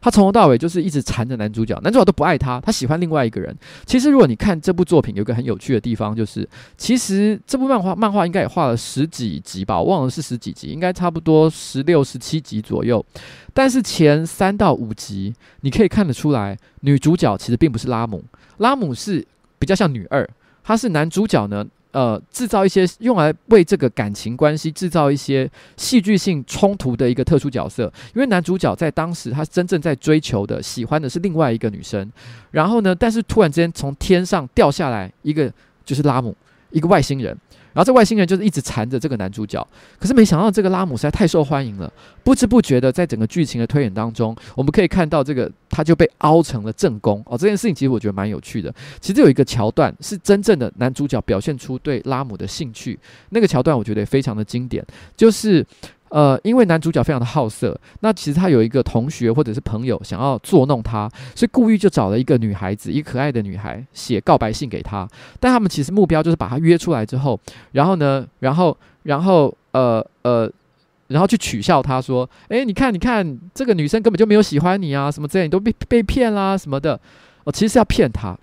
[0.00, 3.56] 他从头到尾就是一直缠着男主角，男主角都不爱他，他喜欢另外一个人。
[3.86, 13.06] 其实如果你看这部作品，有个很有趣的地方，就是其实这部漫画漫画应该也画了十几集吧，我忘了是十几集，应该差不多十六、十七集左右。
[13.54, 18.24] 但是前三到五集，你可以看得出来，女主角其实并不是拉姆，
[18.56, 19.24] 拉姆是
[19.60, 20.28] 比较像女二，
[20.64, 21.64] 她是男主角呢。
[21.92, 32.10] 呃，制造一些用来为这个感情关系制造一些戏剧性冲突的一个特殊角色，因为男主角在当时他真正在追求的、喜欢的是另外一个女生，
[32.50, 35.52] 然后呢，但是突然之间从天上掉下来一个
[35.84, 36.34] 就是拉姆，
[36.70, 37.36] 一个外星人。
[37.72, 39.66] 然后这外星人就是一直缠着这个男主角，
[39.98, 47.36] 可是没想到这个拉姆实在太受欢迎了，不知不觉的在整个剧情的推演当中，我们可以看到这个他就被凹成了正宫哦。
[47.36, 48.74] 这件事情其实我觉得蛮有趣的。
[49.00, 52.98] 其实有一个桥段是真正的男主角表现出对拉姆的兴趣，
[53.30, 54.84] 那个桥段我觉得也非常的经典，
[55.16, 55.66] 就是。
[56.12, 65.08] 呃，因为男主角非常的好色，那其实他有一个同学或者是朋友想要作弄他，所以故意就找了一个女孩子，一个可爱的女孩写告白信给他。
[65.40, 67.40] 但他们其实目标就是把他约出来之后，
[67.72, 70.52] 然后呢，然后，然后，呃，呃，
[71.06, 77.00] 然后去取笑他说：“诶，你看，你看，这个女生根本就没有喜欢你啊，什么之类，你都被被骗啦什么的。”
[77.44, 78.38] 哦，其实是要骗他。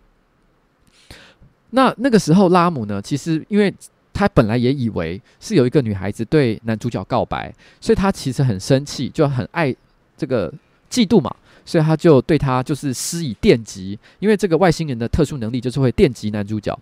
[1.70, 3.72] 那那个时候拉姆呢，其实因为。
[4.20, 9.74] 他本来也以为是有一个女孩子对男主角告白，所以他其实很生气，就很爱
[10.18, 10.54] 这个
[10.92, 16.78] 嫉妒嘛，所以他就对他就是施以电击，因为这个外星人的特殊能力就是会电击男主角。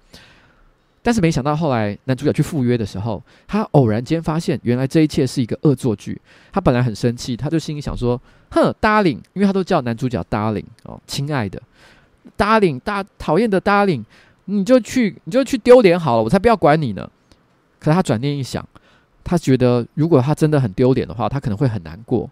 [1.04, 6.20] 但是没想到后来男主角去赴约的时候，他偶然间发现原来这一切是一个恶作剧。
[6.52, 8.20] 他本来很生气，他就心里想说
[8.50, 11.62] ：“哼，Darling，因为他都叫男主角 Darling 哦，亲爱的
[12.36, 14.04] ，Darling，大讨厌的 Darling，
[14.46, 17.08] 你就去你就去丢脸好了，我才不要管你呢。”
[17.80, 18.68] 可是他转念一想，
[19.24, 22.30] 他觉得如果他真的很丢脸的话，他可能会很难过。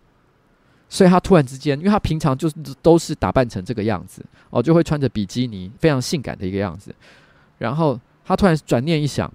[0.88, 6.94] 所以他突然之间，因为他平常就是都是打扮成这个样子哦，就会穿着比基尼，非常性感的一个样子。
[7.58, 9.30] 然后他突然转念一想，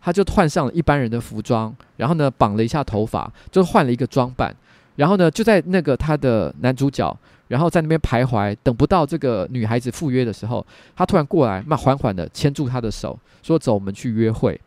[0.00, 4.54] 他就换上了一般人的服装，然后呢绑了一下头发，就换了一个装扮。
[4.96, 7.16] 然后呢就在那个他的男主角，
[7.46, 10.66] 然后在那边徘徊，等不到这个女孩子赴约的时候，
[10.96, 14.60] 他突然过来，那缓缓的牵住她的手，说：“走，我们去约会。”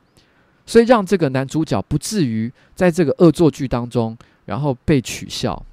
[0.66, 5.66] 所以让这个男主角不至于在这个恶作剧当中，然后被取笑。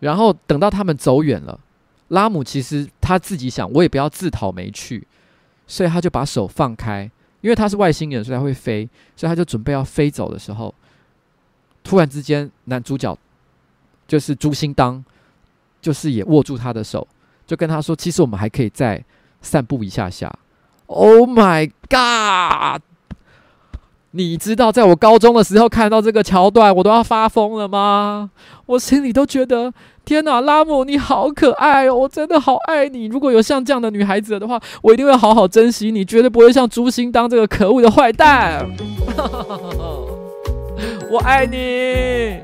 [0.00, 1.60] 然后等到他们走远了，
[2.08, 5.06] 拉姆其实他自己想，我也不要自讨没趣，
[5.66, 10.74] 所以他就把手放开，因为他是外星人，所以他会飞，所以他就准备要飞走的时候，
[11.84, 13.16] 突然之间男主角
[14.08, 15.04] 就是朱星当，
[15.80, 17.06] 就是也握住他的手，
[17.46, 19.02] 就跟他说：“其实我们还可以再
[19.40, 20.32] 散步一下下。”
[20.86, 22.82] Oh my god！
[24.14, 28.28] 你知道，在我高中的时候看到这个桥段，我都要发疯了吗？
[28.66, 29.72] 我心里都觉得，
[30.04, 33.06] 天哪，拉姆你好可爱哦，我真的好爱你。
[33.06, 38.66] 如果有像这样的女孩子的话，我一定会好好珍惜你，绝对不会像朱星当这个可恶的坏蛋。
[41.10, 42.36] 我爱你。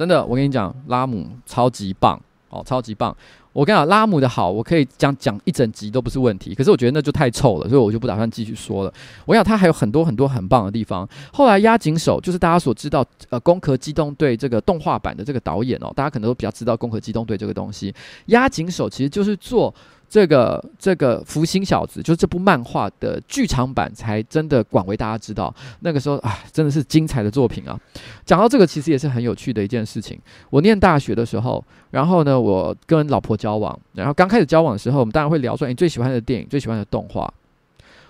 [0.00, 3.14] 真的，我跟你讲，拉姆超级棒哦，超级棒。
[3.52, 6.54] 我跟你讲，拉姆的好，我可以讲讲一整集都不是问题。
[6.54, 8.94] 可是我觉得那就太臭了，所以我就不打算继续说了。
[9.26, 11.06] 我想他还有很多很多很棒的地方。
[11.34, 17.94] 后来押井守就是大家所知道，呃，《攻壳机动队》这个动画版的这个导演哦，大家可能都比较知道《攻壳机动队》这个东西。
[18.28, 19.74] 押井守其实就是做。
[20.10, 25.54] 这个这个福星小子，就是这部漫画的剧场版，才真的广为大家知道。
[25.80, 27.78] 那个时候啊，真的是精彩的作品啊！
[28.26, 30.18] 讲到这个，其实也是很有趣的一件事情。
[30.50, 37.32] 我念大学的时候，然后呢，我跟老婆交往，然后刚开始交往的时候，我们当然会聊说，你最喜欢的电影、最喜欢的动画。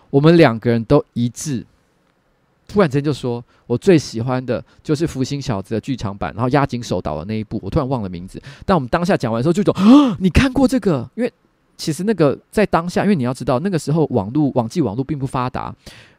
[0.09, 1.67] 我们两个人都一致，
[2.67, 8.41] 突然间就说，我最喜欢的就是福星小子的剧场版，然后押井守导的那一部，我突然忘了名字。
[8.65, 11.07] 但我们当下讲完的时候，就说啊，你看过这个？
[11.15, 11.31] 因为
[11.81, 15.75] 其实那个在当下，因为你要知道，那个时候网络、网际网络并不发达，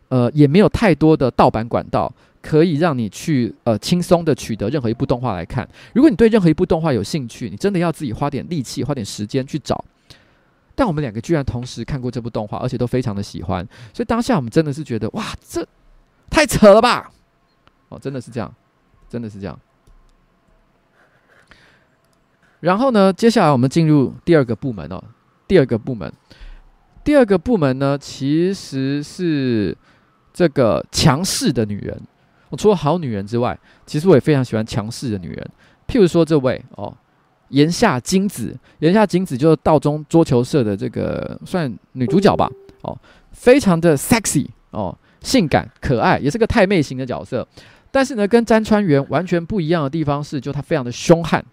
[0.09, 5.69] 呃，也没有太多的盗版管道可以让你去呃轻松的取得任何一部动画来看。
[5.93, 9.85] 如果你对任何一部动画有兴趣，你真的要自己花点力气、花点时间去找。
[10.73, 15.63] 但我们两个居然同时看过这部动画，而且都非常的喜欢，所以当下我们真的是觉得哇，这
[16.31, 17.11] 太扯了吧！
[17.89, 18.51] 哦，真的是这样，
[19.07, 19.59] 真的是这样。
[22.61, 25.03] 然后呢，接下来我们进入第二个部门哦。
[25.51, 26.09] 第二个部门，
[27.03, 29.77] 第二个部门呢，其实是
[30.31, 32.01] 这个强势的女人。
[32.47, 35.49] 我除了好女人之外，其实我也非常喜欢强势的女人。
[35.89, 36.95] 譬如说这位哦，
[37.49, 42.49] 岩下金子，岩下金子就是道中桌球社的这个算女主角吧。
[42.83, 42.97] 哦，
[43.33, 47.45] 非常的 sexy 哦，性感可爱，也是个太妹型的角色。
[47.91, 51.43] 但是呢，跟詹川原完全不一样的地方是，就她非常的凶悍。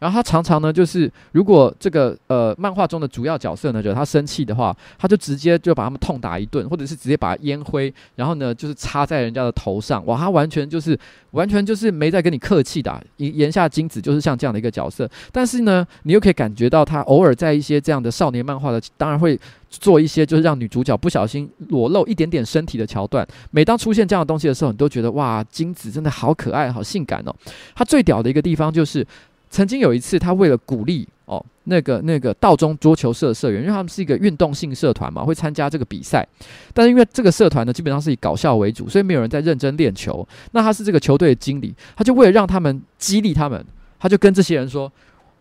[0.00, 10.04] 然后他常常呢，就是如果这个呃漫画中的主要角色呢，惹他生气的话，他就直接就把他们痛打一顿，或者是直接把烟灰，然后呢就是插在人家的头上。
[10.06, 10.98] 哇，他完全就是
[11.32, 12.90] 完全就是没在跟你客气的。
[13.18, 23.26] 言下晶子就是像这样的一个角色，但是呢，你又可以感觉到他偶尔在一些这样的少年漫画的，当然会做一些就是让女主角不小心裸露一点点身体的桥段。
[23.50, 27.36] 每当出现这样的东西的时候，你都觉得哇，晶子真的好可爱，好性感哦。
[27.74, 29.06] 他最屌的一个地方就是。
[29.50, 36.26] 曾经有一次，他为了鼓励哦，那个那个道中桌球社社员，因为他们是一个运动性社团嘛，会参加这个比赛。
[36.72, 40.26] 但是因为这个社团呢，基本上是以搞笑为主，所以没有人在认真练球。
[40.52, 43.64] 那他是这个球队的经理，他就为了让他们激励他们，
[43.98, 44.90] 他就跟这些人说：“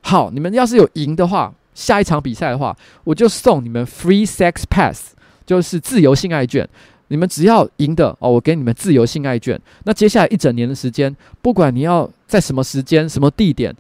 [0.02, 5.14] 好，你们要是有赢的话，下一场比赛的话，我就送你们 free sex pass，
[5.46, 6.68] 就是自由性爱券。
[7.10, 9.60] 你们只要赢的哦，我给你们自由性爱券。
[9.84, 13.76] 那接下来一整年的时间，不管你要在什么时间、什么地点。”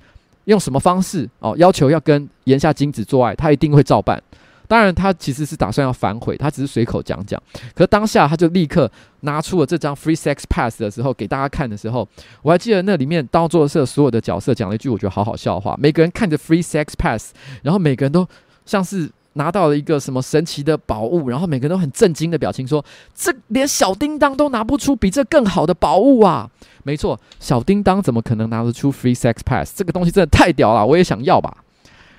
[0.50, 1.56] 用什么方式哦？
[1.58, 4.22] 要求要跟岩下金子做爱，他一定会照办。
[4.68, 7.42] 当然，他其实是打算要反悔，他只是随口讲讲。
[7.74, 12.08] 可是当下他就立刻拿出了这张 free sex pass 的时候，给大家看的时候，
[12.44, 15.76] 我还记得那里面稻作社所有的角色讲了一句我觉得好好笑话。
[15.80, 17.34] 每个人看着 free sex pass，
[17.64, 18.28] 然后每个人都
[18.66, 22.84] 像是拿到了一个什么神奇的宝物，然后每个人都很震惊的表情说
[23.15, 26.47] ：“这连小叮当都拿不出比这更好的宝物啊！”
[26.84, 29.75] 没错，小叮当怎么可能拿得出 free sex pass？
[29.75, 31.58] 这个东西真的太屌了，我也想要吧。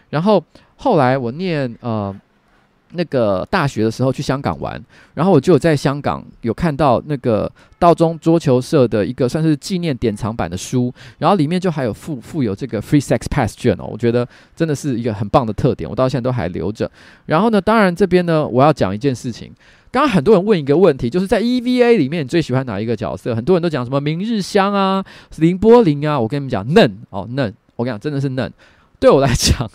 [0.08, 0.42] 然后
[0.76, 2.14] 后来我念呃
[2.92, 4.82] 那个大学的时候去香港玩，
[5.14, 14.26] 然后我就有在香港有看到那个道中桌球社的一个算是纪念典藏版的书，然后里面就还有附附有这个 free sex pass 卷哦，我觉得
[14.56, 16.90] 真的是一个很棒的特点，我到现在都还留着。
[17.26, 19.52] 然后呢，当然这边呢，我要讲一件事情。
[19.92, 23.34] 刚刚很多人问一个问题，就是在 EVA 里面你最喜欢哪一个角色？
[23.34, 25.04] 很多人都讲什么明日香啊、
[25.36, 26.20] 綾波丽啊。
[26.20, 28.52] 我跟你们讲嫩哦嫩，我跟你讲真的是嫩。
[29.00, 29.68] 对我来讲，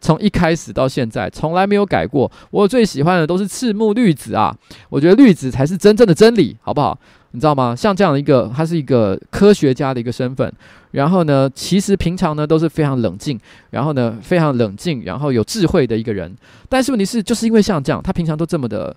[0.00, 2.30] 从一开始到现在从来没有改过。
[2.50, 4.54] 我最喜欢的都是赤木绿子啊，
[4.88, 6.98] 我觉得绿子才是真正的真理，好不好？
[7.32, 7.76] 你知道吗？
[7.76, 10.52] 像这样的一个，他是一个科学家的一个身份，
[10.92, 13.38] 然后呢，其实平常呢都是非常冷静，
[13.70, 16.34] 然后呢非常冷静，然后有智慧的一个人。
[16.68, 18.94] 但是问题是，就是因为像这样，他平常都这么的。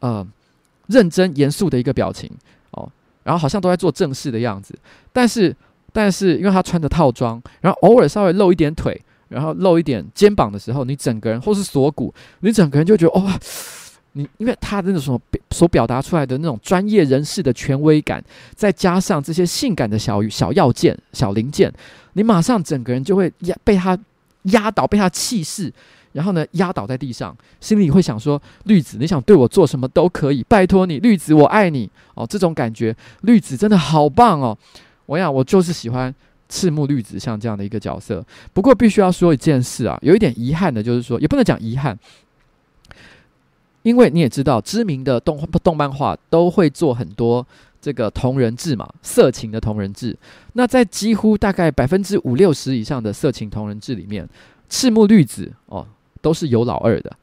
[0.00, 0.24] 呃，
[0.88, 2.30] 认真严肃的一个表情
[2.72, 2.86] 哦，
[3.24, 4.74] 然后好像都在做正事的样子，
[5.10, 5.56] 但是
[5.90, 13.32] 但是因为他穿着套装，然后偶尔稍微露一点腿，然后露一点肩膀的时候，你整个人或是锁骨，你整个人就觉得、哦，
[14.12, 15.20] 你因为他的那种
[15.50, 18.22] 所表达出来的那种专业人士的权威感，
[18.54, 21.72] 再加上这些性感的小小要件、小零件，
[22.14, 23.98] 你马上整个人就会压被他
[24.44, 25.72] 压倒，被他气势。
[26.12, 34.56] 然后呢，压倒在地上，心里会想说：“绿子，你想对我做什么都可以，拜托你，绿子，我爱你哦。”这种感觉，绿子真的好棒哦！
[35.04, 36.14] 我想，我就是喜欢
[36.48, 38.24] 赤木绿子像这样的一个角色。
[38.52, 41.98] 不过，必须要说一件事啊，有一点遗憾的，就是说，也不能讲遗憾，
[43.82, 47.46] 因为你也知道，知名的动画动漫画都会做很多
[47.80, 50.16] 这个同人志嘛，色情的同人志。
[50.54, 54.28] 那在几乎大概百分之五六十以上的色情同人志里面，
[54.68, 55.86] 赤木绿子哦。
[56.22, 57.16] 都是有老二的，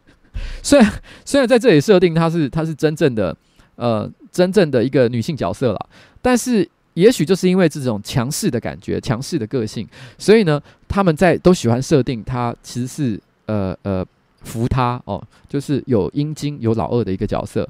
[0.62, 0.92] 虽然
[1.26, 3.36] 虽然在这里设定她是她是真正的
[3.74, 5.88] 呃真正的一个女性角色了，
[6.22, 6.66] 但是
[6.96, 9.86] 也许就是因为这种强势的感觉、强势的个性，
[10.18, 14.04] 所以呢，他们在都喜欢设定他其实是呃呃
[14.42, 17.68] 扶他哦，就是有阴茎有老二的一个角色。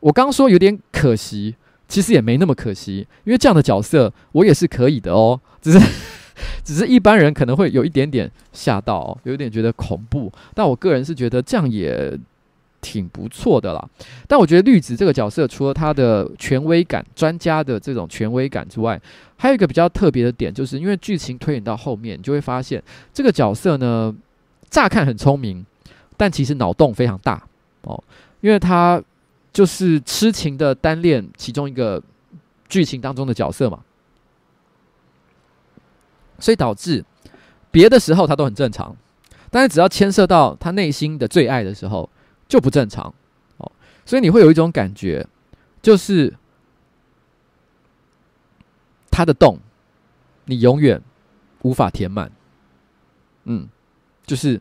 [0.00, 1.54] 我刚说有点可惜，
[1.86, 5.80] 其实也没那么可惜，因为这样的角色我也是可以的哦，只是。
[6.64, 12.18] 只是一般人可能会有一点点吓到哦，有一点觉得恐怖，但我个人是觉得这样也
[12.80, 13.88] 挺不错的啦。
[14.26, 19.00] 但我觉得绿子这个角色，除了他的权威感、专家的这种权威感之外，
[19.36, 24.14] 还有一个比较特别的点，就是因为剧情推演到后面，你就会发现这个角色呢，
[24.68, 25.64] 乍看很聪明，
[26.16, 27.42] 但其实脑洞非常大
[27.82, 28.02] 哦，
[28.40, 29.02] 因为他
[29.52, 32.02] 就是痴情的单恋其中一个
[32.68, 33.80] 剧情当中的角色嘛。
[36.38, 37.04] 所以导致
[37.70, 38.96] 别的时候他都很正常，
[39.50, 42.08] 但是只要牵涉到他内心的最爱的时候
[42.50, 43.14] 就不正常
[43.58, 43.70] 哦。
[44.04, 45.24] 所以你会有一种感觉，
[45.80, 46.36] 就是
[49.10, 49.60] 他的洞
[50.46, 51.00] 你永远
[51.62, 52.32] 无法填满，
[53.44, 53.68] 嗯，
[54.26, 54.60] 就是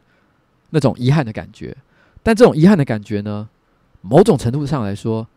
[0.70, 1.76] 那种遗憾的感觉。
[2.22, 3.50] 但这种遗憾的感觉呢，
[4.02, 5.28] 某种程度上来说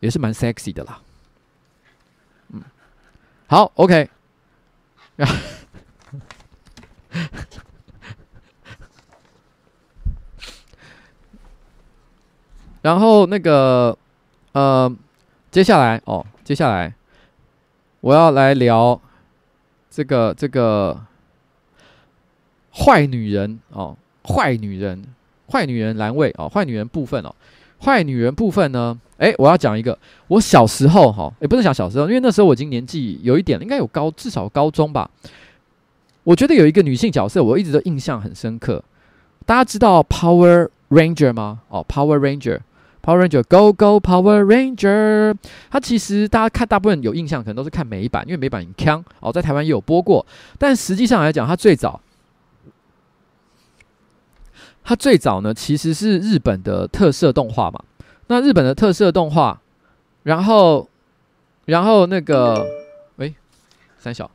[0.00, 1.00] 也是蛮 sexy 的啦。
[2.48, 2.60] 嗯，
[3.46, 4.10] 好，OK。
[12.88, 13.94] 然后那个，
[14.52, 14.90] 呃，
[15.50, 16.94] 接下来哦，接下来
[18.00, 18.98] 我要来聊
[19.90, 20.98] 这个这个
[22.72, 25.04] 坏女人哦，坏女人，
[25.52, 27.34] 坏女人栏位哦，坏女人部分哦，
[27.84, 35.10] 坏女人部分呢，诶，我要讲一个，我小时候哈，也不是讲小时候，因为那时候我已经年纪有一点，应该有高，至少高中吧。
[36.24, 38.82] 我觉得有一个女性角色，我一直都印象很深刻。
[39.44, 41.60] 大家知道 Power Ranger 吗？
[41.68, 42.60] 哦，Power Ranger
[43.02, 45.36] Power Ranger，Go Go Power Ranger。
[45.70, 50.26] 它其实大家看，大部分有印象，可能都是看美版，因为美版很强哦，在台湾也有播过。
[50.58, 52.00] 但实际上来讲，它最早，
[54.84, 57.82] 它最早呢，其实是日本的特色动画嘛。
[58.26, 59.60] 那日本的特色动画，
[60.22, 60.88] 然后，
[61.64, 62.66] 然后那个，
[63.16, 63.34] 喂，
[63.98, 64.30] 三小。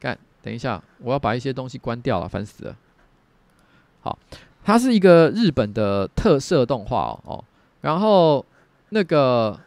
[0.00, 2.76] 干等一下，我要把一些东西关掉了，烦死了。
[4.00, 4.18] 好，
[4.64, 7.42] 它是一个日本的特色动画哦，
[7.80, 8.44] 然后
[8.90, 9.58] 那个，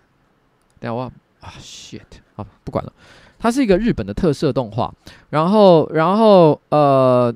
[0.79, 1.01] 等下我
[1.41, 2.01] 啊，shit，
[2.35, 2.91] 好，不管了，
[3.37, 4.93] 它是一个日本的特色动画，
[5.29, 7.33] 然后，然后呃，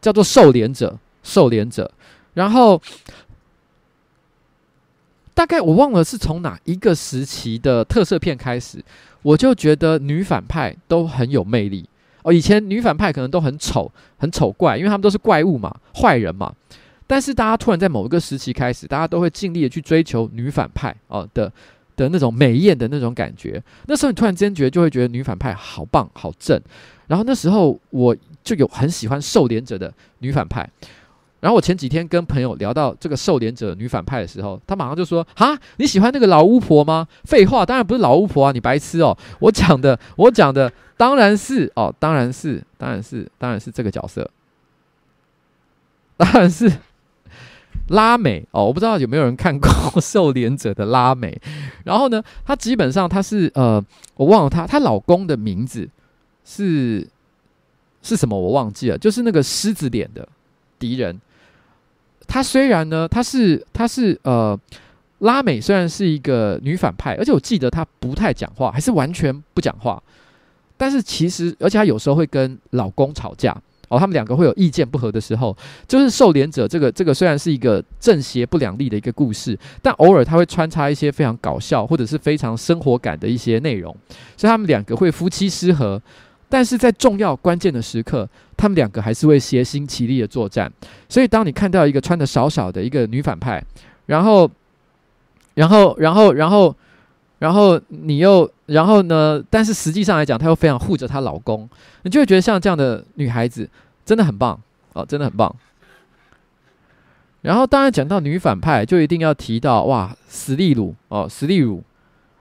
[0.00, 0.90] 叫做《狩猎者》，
[1.22, 1.90] 狩猎者，
[2.34, 2.80] 然后
[5.34, 8.84] 大概我忘了是从哪一个时期的特色片开始，
[9.22, 11.88] 我就觉得女反派都很有魅力。
[12.24, 16.52] 哦，以前女反派可能都很丑、很丑怪，因为他们都是怪物嘛、坏人嘛。
[17.08, 21.52] 但是大家突然在某一个时期开始，大家都会尽力的去追求女反派哦的
[21.96, 23.60] 的那种美艳的那种感觉。
[23.86, 26.60] 那时候你突然间觉得，就会觉得女反派好棒、好正。
[27.08, 30.68] 然后那时候我就有很喜欢瘦脸者的女反派。
[31.40, 39.16] 然后我前几天跟朋友聊到这个瘦脸者女反派的时候，他马上就说：“哈，你喜欢那个老巫婆吗？”废话，当然不是老巫婆啊，你白痴哦！
[39.38, 40.70] 我讲的，我讲的。
[40.96, 44.28] 当然是哦，当然是，当然是，当然是这个角色，
[46.16, 46.68] 当然是
[47.88, 48.64] 拉美哦。
[48.64, 49.68] 我不知道有没有人看过
[50.00, 51.40] 《狩猎者》的拉美。
[51.84, 53.84] 然后呢，她基本上她是呃，
[54.16, 55.88] 我忘了她她老公的名字
[56.44, 57.06] 是
[58.02, 58.98] 是什么，我忘记了。
[58.98, 60.28] 就是那个狮子脸的
[60.78, 61.20] 敌人。
[62.26, 64.58] 她虽然呢，她是她是呃，
[65.20, 70.02] 拉美虽然是一个女反派，而且我记得她不太讲话，还是完全不讲话。
[70.76, 73.56] 但是其实，而且她有时候会跟老公吵架
[73.88, 83.94] 哦，他们两个会有意见不合的时候，就是受连者这个这个虽然是一个正邪不两立的一个故事，但偶尔他会穿插一些非常搞笑或者是非常生活感的一些内容，
[84.36, 86.00] 所以他们两个会夫妻失和，
[86.48, 90.72] 但是在重要关键的时刻，他们两个还是会协心齐力的作战。
[91.08, 93.64] 所以当你看到一个穿的少少的一个女反派，
[94.06, 94.50] 然后，
[95.54, 96.74] 然后，然后，然后。
[97.38, 99.40] 然后你又，然后呢？
[99.48, 101.68] 但是实际上来讲，她又非常护着她老公，
[102.02, 103.68] 你就会觉得像这样的女孩子
[104.04, 104.60] 真的很棒
[104.92, 105.54] 哦，真的很棒。
[107.42, 111.82] 然后当然讲到女反派，就一定要提到哇，史丽鲁哦，史丽鲁，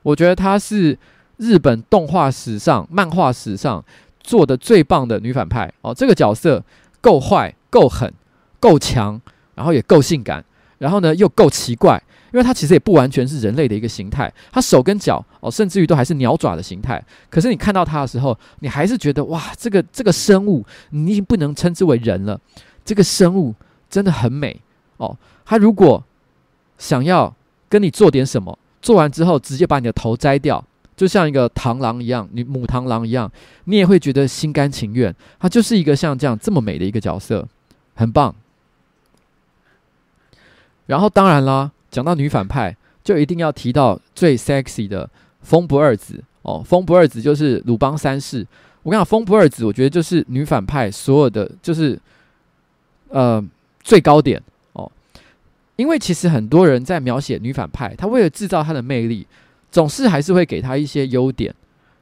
[0.02, 0.98] 我觉得她是
[1.38, 3.86] 日本动画史上、漫画史上
[4.20, 5.93] 做的最棒的女反派哦。
[5.93, 6.64] 这个角色
[7.00, 8.12] 够坏、够狠、
[8.60, 9.22] 够强，
[9.54, 10.43] 然后也够性感，
[10.80, 12.02] 然后呢又够奇怪。
[12.34, 17.04] 因为它其实也不完全是人类的一个形态，它手跟脚哦，甚至于都还是鸟爪的形态。
[17.30, 22.40] 可是你看到它的时候，你还是觉得哇，这个这个生物你已经不能称之为人了。
[22.84, 23.56] 这个生物
[23.90, 24.60] 真的很美
[24.98, 25.18] 哦。
[25.46, 26.04] 它如果
[26.78, 27.34] 想要
[27.70, 30.64] 跟你做点什么，做完之后直接把你的头摘掉，
[30.96, 33.32] 就像一个螳螂一样，你母螳螂一样，
[33.66, 35.16] 你也会觉得心甘情愿。
[35.40, 37.48] 它就是一个像这样这么美的一个角色，
[37.96, 38.36] 很棒。
[40.88, 41.72] 然后当然啦。
[41.98, 45.10] 讲到女反派，就一定要提到最 sexy 的
[45.41, 46.62] 风不二子哦。
[46.64, 48.45] 风不二子就是鲁邦三世。
[48.84, 52.00] 我跟你讲，风不二子，我觉得就是女反派所有的就是
[53.10, 53.43] 呃
[53.82, 54.39] 最高点
[54.74, 54.91] 哦。
[55.76, 59.26] 因为其实很多人在描写女反派，他为了制造她的魅力，
[59.72, 61.52] 总是还是会给她一些优点，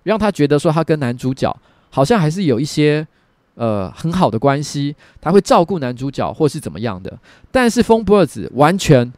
[0.03, 1.57] 让她觉得说她跟男主角
[1.89, 3.07] 好像还是有一些
[3.53, 7.17] 呃很好的关系，他会照顾男主角或是怎么样的。
[7.49, 9.13] 但是风不二子完全。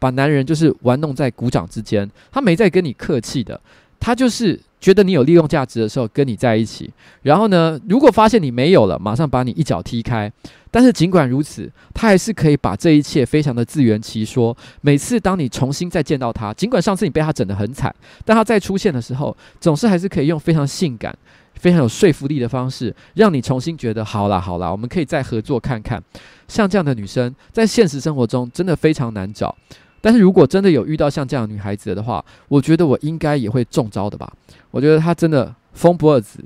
[0.00, 3.60] 把男人就是玩弄在股掌之间，他没在跟你客气的，
[4.00, 6.90] 他就是觉得你有利用价值的时候跟你在一起，
[7.22, 10.32] 然后呢，如果发现你没有了，马上把你一脚踢开。
[10.72, 14.56] 但是尽管如此，他还是可以把这一切非常的自圆其说。
[14.82, 17.92] 每次当你重新再见到他，尽管上次你被他整得很惨，
[18.24, 21.12] 但他再出现的时候，总是还是可以用非常性感、
[21.54, 26.00] 非常有说服力的方式，让你重新觉得好啦好啦，我们可以再合作看看。
[26.46, 29.52] 像这样的女生，在现实生活中真的非常难找。
[30.00, 34.32] 但是如果真的有遇到像这样的女孩子的话，我觉得我应该也会中招的吧。
[34.70, 36.38] 我觉得她真的风不二子，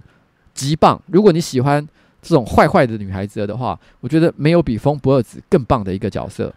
[0.52, 1.00] 极棒。
[1.06, 1.86] 如果你喜欢
[2.20, 6.52] 这种坏坏的女孩子的话，我觉得没有比风不二子更棒的一个角色。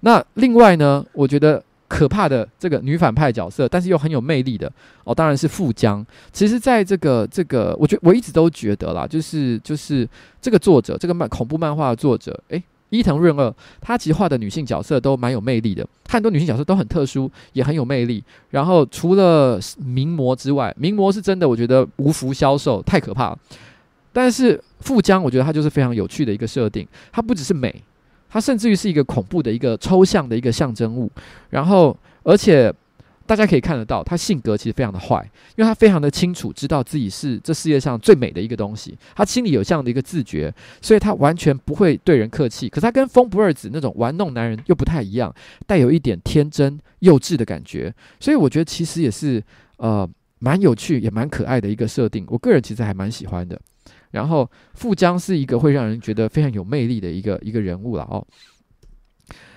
[0.00, 4.70] 那另外呢，我觉得可怕的这个女反派角色，但是又很有魅力的
[5.04, 6.04] 哦，当然是富江。
[6.32, 10.06] 其实，在这个这个，我觉我一直都觉得啦，就是就是
[10.42, 12.62] 这个作者，这个漫恐怖漫画的作者，诶。
[12.94, 18.22] 伊藤润二，他其实画的女性角色都蛮有魅力的，很多女性角色都很特殊，也很有魅力。
[18.50, 23.38] 然后除了名模之外，名模是真的，我觉得无福消受，太可怕了。
[24.12, 27.82] 但是富江，我觉得他就是非常有趣的一个设定，它不只是美，
[28.30, 31.10] 它甚至于是一个恐怖的一个抽象的一个象征物。
[31.50, 32.72] 然后，而且。
[33.26, 35.22] 大家可以看得到，他性格其实非常的坏，
[35.56, 40.52] 因为他非常的清楚知道自己是这世界上最美的一个东西，他心里有这样的一个自觉，
[40.82, 42.68] 所以他完全不会对人客气。
[42.68, 45.34] 可是他跟风不二子那种玩弄男人又不太一样，
[45.66, 49.42] 带有一点天真幼稚的感觉，所以我觉得其实也是
[49.78, 50.08] 呃
[50.38, 53.58] 蛮有趣也蛮可爱的一个设定，我个人其实还蛮喜欢的。
[54.10, 58.24] 然后富江是一个会让人觉得非常有魅力的一个一个人物了哦。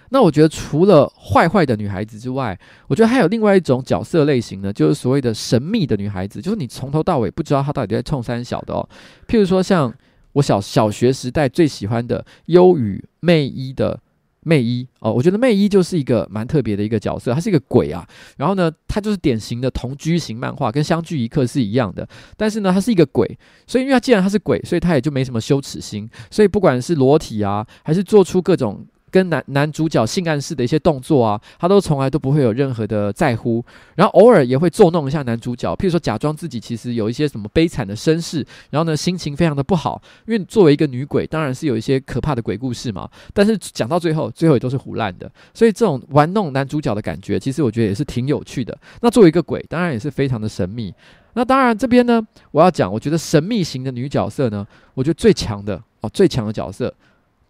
[0.09, 8.87] 那我觉得除了坏坏的女孩子之外，我觉得还有另外一种角色类型呢，就是所谓的神秘的女孩子，就是你从头到尾不知道她到底在冲三小的哦。
[9.27, 9.93] 譬如说像
[10.33, 13.99] 我小小学时代最喜欢的优羽魅衣的
[14.41, 18.07] 魅衣哦，我觉得魅衣就是一个蛮特别的一个角色，她是一个鬼啊。
[18.37, 22.07] 然后呢，她就是典型的同居型漫画，跟相聚一刻是一样的。
[22.37, 28.85] 但是呢，她是一个鬼，所以因为她既然她是鬼，所以她也就没什么羞耻心，所以不管是裸体啊，还是做出各种。
[29.09, 33.63] 跟男男主角性暗示的一些动作啊，他都从来都不会有任何的在乎，
[33.95, 43.09] 然后偶尔也会作弄一下男主角，譬如说假装自己其实有一些什么悲惨的身世，然后呢心情非常的不好，因为作为一个女鬼，当然是有一些可怕的鬼故事嘛。
[43.33, 48.77] 但是讲到最后，最后也都是胡烂的，所以这种玩弄男主角的感觉，其实我觉得也是挺有趣的。
[49.01, 50.93] 那作为一个鬼，当然也是非常的神秘。
[51.33, 56.93] 那当然这边呢，我要讲，我觉得神秘型的女角色呢，我觉得最强的哦，最强的角色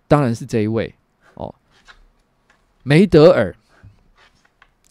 [0.08, 0.94] 当然是这一位。
[2.88, 3.54] 梅德尔，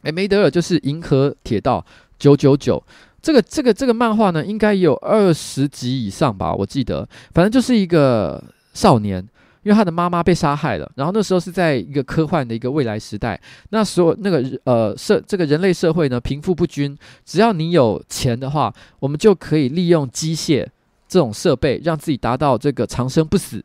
[0.03, 1.83] 诶，梅德尔就是《银河铁道
[2.19, 2.77] 九九九》
[3.23, 7.09] 这个这个这个漫画呢，应该有二十集以上吧，我记得。
[7.33, 8.45] 反正就是一个
[8.75, 9.27] 少年，
[9.63, 13.41] 因为他的妈妈被杀害了，然后那时候是在一个科幻的一个未来时代，
[13.71, 16.95] 那时候那个呃社这个人类社会呢贫富不均，
[17.25, 18.71] 只要你有钱的话，
[19.01, 20.67] 我们就可以利用机械
[21.09, 23.65] 这种设备让自己达到这个长生不死。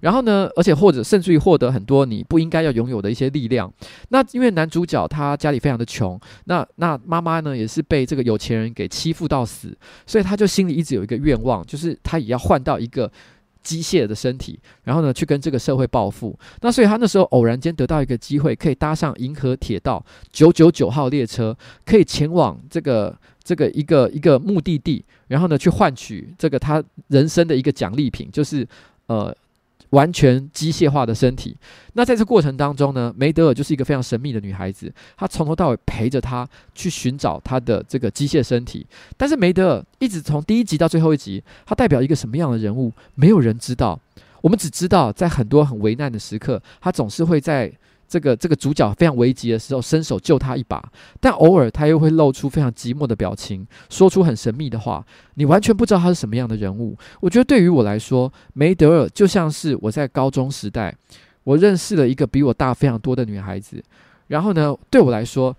[0.00, 3.70] 然后呢，而且或者甚至于获得很多你不应该要拥有的一些力量。
[4.08, 9.76] 那因为男主角他家里非常的穷，那那妈妈呢也是被这个有钱人给欺负到死，
[10.06, 13.10] 所以他就心里一直有一个愿望，就是他也要换到一个
[13.62, 16.34] 机械的身体，然后呢去跟这个社会报复。
[16.62, 28.66] 那所以他那时候偶然间得到一个机会，可以搭上银河铁道九九九号列车，可以前往这个这个一个一个目的地，然后呢去换取这个他人生的一个奖励品，就是
[29.06, 29.36] 呃。
[29.90, 31.56] 完全机械化的身体。
[31.92, 38.86] 那在这过程当中呢，梅德尔就是一个非常神秘的女孩子，她从头到尾陪着她去寻找她的这个机械身体。
[39.16, 43.98] 但是梅德尔一直从第一集到最后一集，她代表一个什么样的人物，没有人知道。
[44.42, 47.72] 我们只知道，在很多很危难的时刻，她总是会在。
[48.10, 50.82] 这个这个主角非常危急的时候，伸手救他一把，
[51.20, 56.98] 但偶尔他又会露出非常寂寞的表情，说出很神秘的话，你完全不知道他是什么样的人物。
[57.20, 60.92] 我觉得对于我来说，梅德尔就像是我在高中时代，
[61.44, 63.80] 我认识了一个比我大非常多的女孩子，
[64.26, 65.56] 然后呢，对我来说，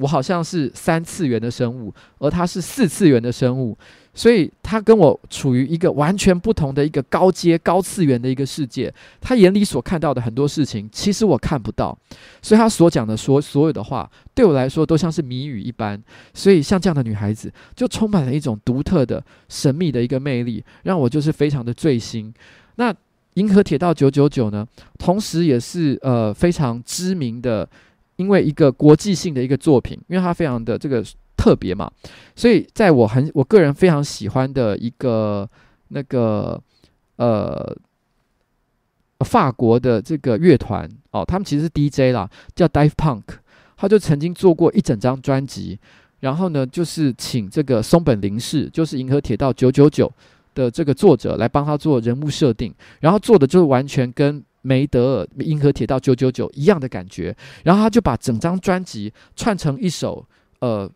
[0.00, 3.76] 我好像是三次元的生物，而她是四次元的生物。
[4.12, 8.92] 所以他跟我处于一个完全不同的一个高阶、高次元的一个世界。
[9.20, 11.96] 他眼里所看到的很多事情，其实我看不到。
[12.42, 16.02] 所以他所讲的所所有的话，对我来说都像是谜语一般。
[16.34, 22.34] 所以像这样的女孩子，就充满了一种独特的、神秘的一个魅力，让我就是非常的醉心。
[22.74, 22.92] 那
[23.34, 24.66] 《银河铁道九九九》呢，
[24.98, 27.66] 同时也是呃非常知名的，
[28.20, 31.02] 因为一个国际性的一个作品，因为它非常的这个。
[31.42, 31.90] 特别嘛，
[32.36, 35.48] 所以在我很我个人非常喜欢的一个
[35.88, 36.62] 那个
[37.16, 37.74] 呃
[39.20, 43.22] 法国的这个乐团哦，他们其实是 DJ 啦，叫 Dive Punk，
[43.74, 45.78] 他就曾经做过一整张专辑，
[46.18, 50.06] 然后呢就是请这个松本零士，就是《银河铁道九九九》
[50.54, 60.26] 的这个作者来帮他做人物设定，然后做的就是完全跟梅德尔《银河铁道九九九》一样的感觉，然后他就把整张专辑串成一首
[60.60, 60.90] 呃。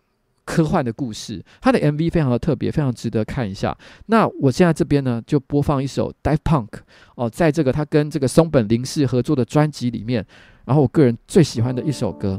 [0.47, 3.75] 科幻的故事，他的 MV 非常的特别，非常值得看一下。
[4.09, 6.69] 那我现在这边呢，就播放一首 Dive Punk
[7.15, 10.23] 哦，在这个他跟这个松本零士合作的专辑里面，
[10.67, 12.39] 然后我个人最喜欢的一首歌。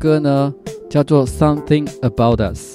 [0.00, 0.54] 歌呢，
[0.88, 2.69] 叫做《Something About Us》。》。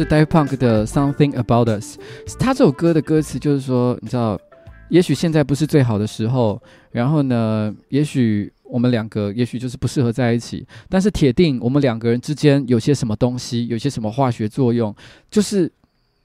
[0.00, 1.98] 是 Dave Punk 的 Something About Us。
[2.38, 4.40] 他这首歌的歌词就是说，你知道，
[4.88, 6.58] 也许现在不是最好的时候，
[6.90, 14.94] 然后呢，也许我们两个也许就是不适合在一起，但是铁定我们两个人之间有些什么东西，有些什么化学作用，
[15.30, 15.70] 就是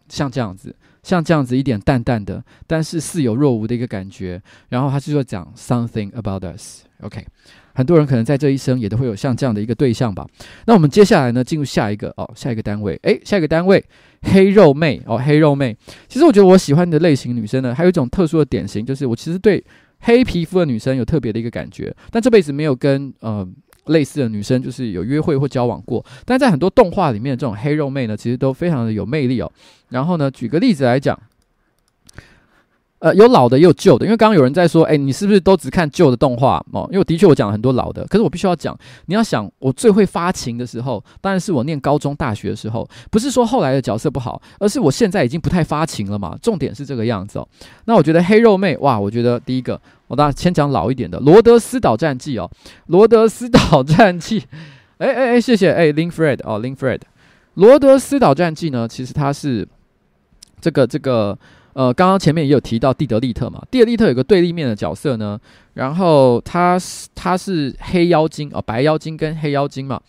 [0.10, 4.42] 像这样子，像这样子一点淡淡的，但是似有若无的一个感觉。
[4.70, 6.84] 然后他就说讲 Something About Us。
[7.02, 7.26] OK。
[7.78, 10.26] 很多人可能在这一生也都会有像这样的一个对象吧。
[10.66, 13.84] 那我们接下来呢，进入下一个哦，下一个单位，诶，下一个单位，
[14.22, 15.76] 黑肉妹哦，黑肉妹。
[16.08, 19.62] 其实我觉得我喜欢的类型女生呢，还有一种特殊的典型，就是我其实对
[20.00, 23.46] 黑皮肤的女生有特别的一个感觉，但这辈子没有跟呃
[23.86, 26.06] 类似的女生就是有约会或交往过。
[26.26, 29.52] 但在很多动画里面，这种黑肉妹呢，其实都非常的有魅力哦。
[29.90, 31.20] 然后呢，举个例子来讲。
[33.00, 36.88] 呃，有老的也有旧的，因为刚刚有人在说，哎，你是不是都只看旧的动画哦？
[36.92, 38.76] 因为的确我讲了很多老的，可是我必须要讲，
[39.06, 46.36] 你要想我最会发情的时候，当然是我念高中、大学的时候，不是说后来的角色不好，而是我现在已经不太发情了嘛。
[46.42, 47.48] 重点是这个样子哦。
[47.84, 52.50] 那我觉得黑肉妹哇，我觉得第一个，我当然先讲老一点的《罗德斯岛战记》哦，
[52.88, 54.42] 《罗德斯岛战记》，
[54.98, 57.00] 哎哎哎，谢谢哎，Lin Fred 哦，Lin Fred，
[57.56, 59.68] 《罗德斯岛战记》呢，其实它是
[60.62, 61.38] 这个这个。
[61.76, 65.38] 呃，刚刚前面也有提到蒂德利特嘛，蒂德利特有个对立面的角色呢，
[65.74, 70.00] 然后他是他是黑妖精哦，白妖精跟黑妖精嘛，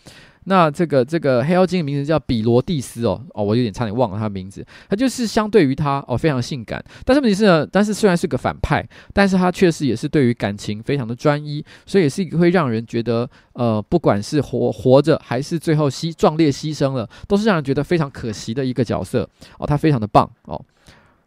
[0.49, 19.29] 那这个这个黑妖精的名字叫比罗蒂斯哦，哦，我有点差点忘了他的名字，他就是相对于他哦非常性感，但是问题是呢，但是虽然是个反派，但是他确实也是对于感情非常的专一，所以也是一个会让人觉得呃，不管是活活着还是最后牺壮烈牺牲了，都是让人觉得非常可惜的一个角色。
[19.59, 20.63] 哦，他非常的棒哦。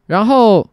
[0.06, 0.66] 然后，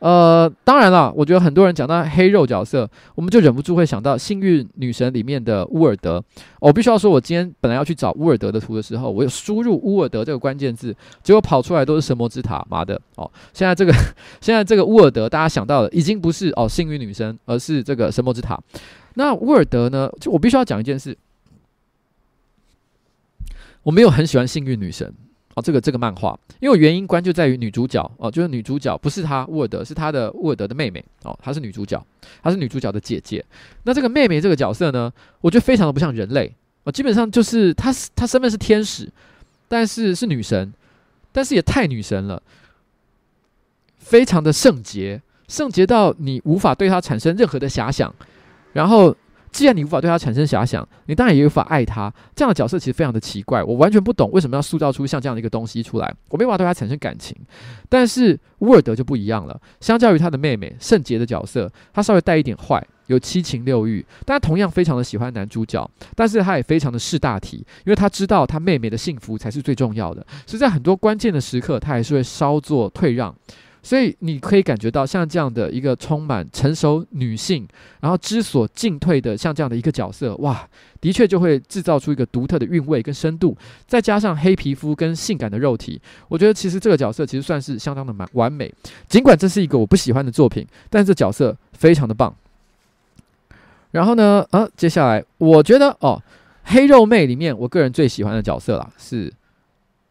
[0.00, 6.22] 呃，当然了，我觉得很多人讲到黑肉角色，我们就忍不住会想到《幸运女神》里面的乌尔德。
[6.60, 13.00] 我必须要说，我今天本来要去找乌尔德的图的时候，我有输入乌尔德这个关键字，结果跑出来都是神魔之塔，妈的！
[13.16, 13.92] 哦，现在这个
[14.40, 18.56] 现在这个乌尔德，大家想到的已经不是哦幸运女神，而是这个神魔之塔。
[19.14, 20.08] 那乌尔德呢？
[20.20, 21.18] 就我必须要讲一件事，
[23.82, 25.12] 我没有很喜欢幸运女神。
[25.60, 32.04] 这个这个漫画，因为原因关就在于女主角哦，就是女主角不是她沃尔德，是她的沃尔德的妹妹哦，她是女主角，
[32.42, 33.44] 她是女主角的姐姐。
[33.84, 36.54] 那这个妹妹这个角色呢，我觉得非常的不像人类
[36.84, 39.10] 哦，基本上就是她她身份是天使，
[39.68, 40.72] 但是是女神，
[41.32, 42.42] 但是也太女神了，
[43.98, 48.14] 非常的圣洁，圣洁到你无法对她产生任何的遐想，
[48.72, 49.16] 然后。
[49.50, 52.12] 既然你无法对他产生遐想，你当然也无法爱他。
[52.34, 56.14] 这样的角色其实非常的奇怪，我完全不懂为什么要塑造出像这样的一个东西出来。
[56.30, 57.36] 我没办法对他产生感情，
[57.88, 59.60] 但是乌尔德就不一样了。
[59.80, 73.34] 相较于他的妹妹圣洁的角色，他稍微带一点坏，有七情六欲，但他同样非常的喜欢男主角，但是他也非常的识大体，因为他知道他妹妹的幸福才是最重要的，所以在很多关键的时刻，他还是会稍作退让。
[73.88, 77.66] 所以你可以感觉到，像这样的一个充满成熟女性，
[78.00, 80.68] 然后知所进退的，像这样的一个角色，哇，
[81.00, 83.56] 的确就会制造出一个独特的韵味跟深度。
[83.86, 88.70] 再加上黑皮肤跟性感的肉体，我觉得其实这个角色其实算是相当的蛮完美。
[89.08, 92.36] 尽管这是一个我不喜欢的作品，但这角色非常的棒。
[93.92, 96.22] 然后呢，啊，接下来我觉得哦，
[96.64, 99.32] 黑肉妹里面，我个人最喜欢的角色啦是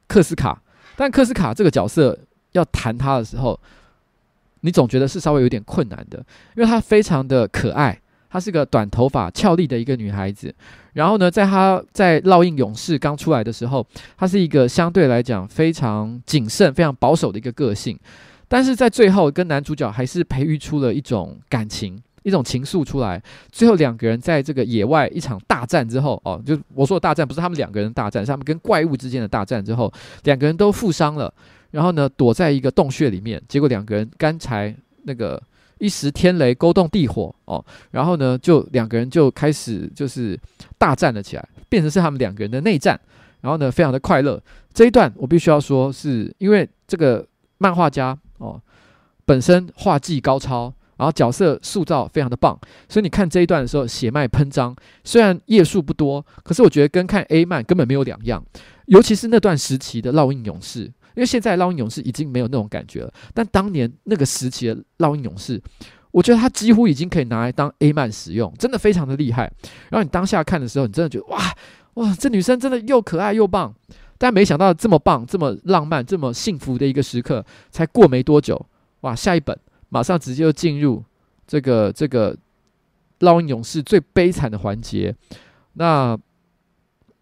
[0.07, 0.63] 克斯卡，
[0.95, 2.17] 但克斯卡这个角色。
[2.53, 3.59] 要谈她的时候，
[4.61, 6.17] 你总觉得是稍微有点困难的，
[6.55, 10.53] 因为她非常的可爱，她是个短头发俏丽的一个女孩子。
[10.93, 13.85] 然后呢，在她在烙印勇士刚出来的时候，
[14.17, 17.97] 她是一个相对来讲非常谨慎、非常保守的一个个性。
[18.47, 23.21] 但是在最后，跟男主角还是培育出了一种感情、一种情愫出来。
[23.51, 29.91] 最后两个人在这个野外一场大战之后，哦，就我说的大战不是他们两个人大战，是他们跟怪物之间的大战之后，
[30.23, 31.31] 两个人都负伤了。
[31.71, 35.41] 然后呢，躲在一个洞穴里面，结果两个人刚才那个
[35.79, 40.39] 一时天雷勾动地火哦，然后呢，就两个人就开始就是
[40.77, 42.99] 大战了起来，变成是他们两个人的内战，
[43.41, 44.41] 然后呢，非常的快乐。
[44.73, 47.25] 这一段我必须要说是因为这个
[47.57, 48.61] 漫画家哦
[49.25, 52.57] 本身画技高超，然后角色塑造非常的棒，
[52.87, 58.43] 所以你看这一段的时候血脉喷张，虽然页数不多，可是我觉得跟看 A 漫根本没有两样，
[58.85, 60.91] 尤其是那段时期的烙印勇士。
[61.17, 65.59] 因为现在烙印勇士已经没有那种感觉了，但当年那个时期的烙印勇士，
[66.11, 69.51] 我觉得他几乎已经可以拿来当 A 漫使用，真的非常的厉害。
[69.89, 71.39] 然后你当下看的时候，你真的觉得哇
[71.95, 73.73] 哇，这女生真的又可爱又棒。
[74.19, 78.63] 但没想到这么棒、这么浪漫、这么幸福的一个时刻，才过没多久，
[79.01, 79.57] 哇，下一本
[79.89, 81.03] 马上直接就进入
[81.47, 82.37] 这个这个
[83.21, 85.15] 烙印勇士最悲惨的环节。
[85.73, 86.15] 那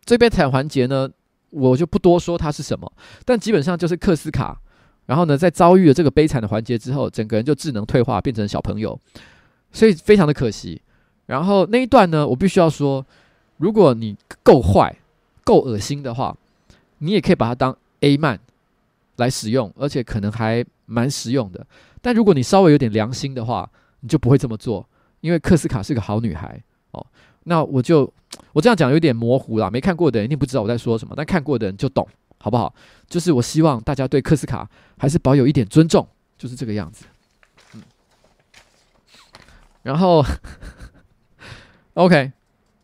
[0.06, 1.10] 最悲惨环节呢？
[1.56, 2.92] 我就不多说它是什么，
[3.24, 4.60] 但基本上就是克斯卡，
[5.06, 9.00] 然后呢，在遭遇了这个悲惨的环节之后，整个人就智能退化，变成小朋友，
[9.72, 10.82] 所以非常的可惜。
[11.28, 13.06] 然后那一段呢，我必须要说，
[13.58, 14.96] 如果你够坏、
[15.44, 16.36] 够恶心的话，
[17.00, 18.40] 你也可以把它当 A 漫
[19.16, 21.66] 来使用，而且可能还蛮实用的。
[22.02, 23.70] 但如果你稍微有点良心的话，
[24.02, 24.88] 你就不会这么做，
[25.22, 27.06] 因为克斯卡是个好女孩哦。
[27.46, 28.12] 那我就
[28.54, 32.72] 我这样讲有点模糊啦，没看过的人一定不知道我在说什么，但看过的人就懂，好不好？
[33.08, 37.06] 就是我希望大家对克斯卡还是保有一点尊重，就是这个样子。
[37.74, 37.82] 嗯，
[39.82, 40.24] 然后。
[41.96, 42.30] OK，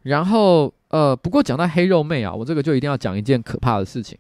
[0.04, 4.18] 然后呃，不过讲到黑肉妹啊，我这个就一定要讲一件可怕的事情。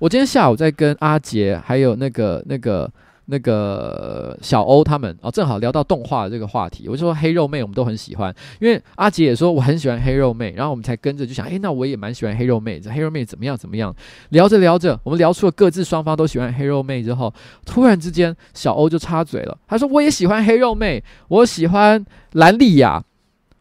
[0.00, 2.92] 我今天下午在跟阿杰还有那个那个
[3.26, 6.88] 那个小欧他们哦，正好聊到动画的这个话题。
[6.88, 12.80] 我就说黑肉妹我们都很喜欢，因为阿杰也说我很喜欢黑肉妹，然后我们才跟着就想，诶，那我也蛮喜欢黑肉妹。
[12.80, 13.94] 这黑肉妹怎么样怎么样？
[14.30, 17.32] 聊着聊着，我们聊出了各自双方都喜欢黑肉妹之后，
[17.64, 23.02] 突然之间小欧就插嘴了，他说我也喜欢黑肉妹，我喜欢兰莉亚。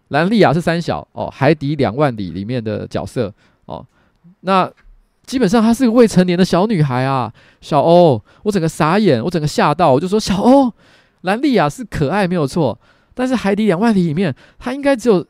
[0.09, 3.33] 兰莉亚是三小哦，《海底两万里》里面的角色
[3.65, 3.85] 哦。
[4.41, 4.69] 那
[5.25, 7.31] 基本上她是个未成年的小女孩啊。
[7.61, 10.71] 小欧，我整个傻眼，我整个吓到，我就说小欧，
[11.21, 12.77] 兰莉亚是可爱没有错，
[13.13, 15.25] 但是《海底两万里》里面她应该只有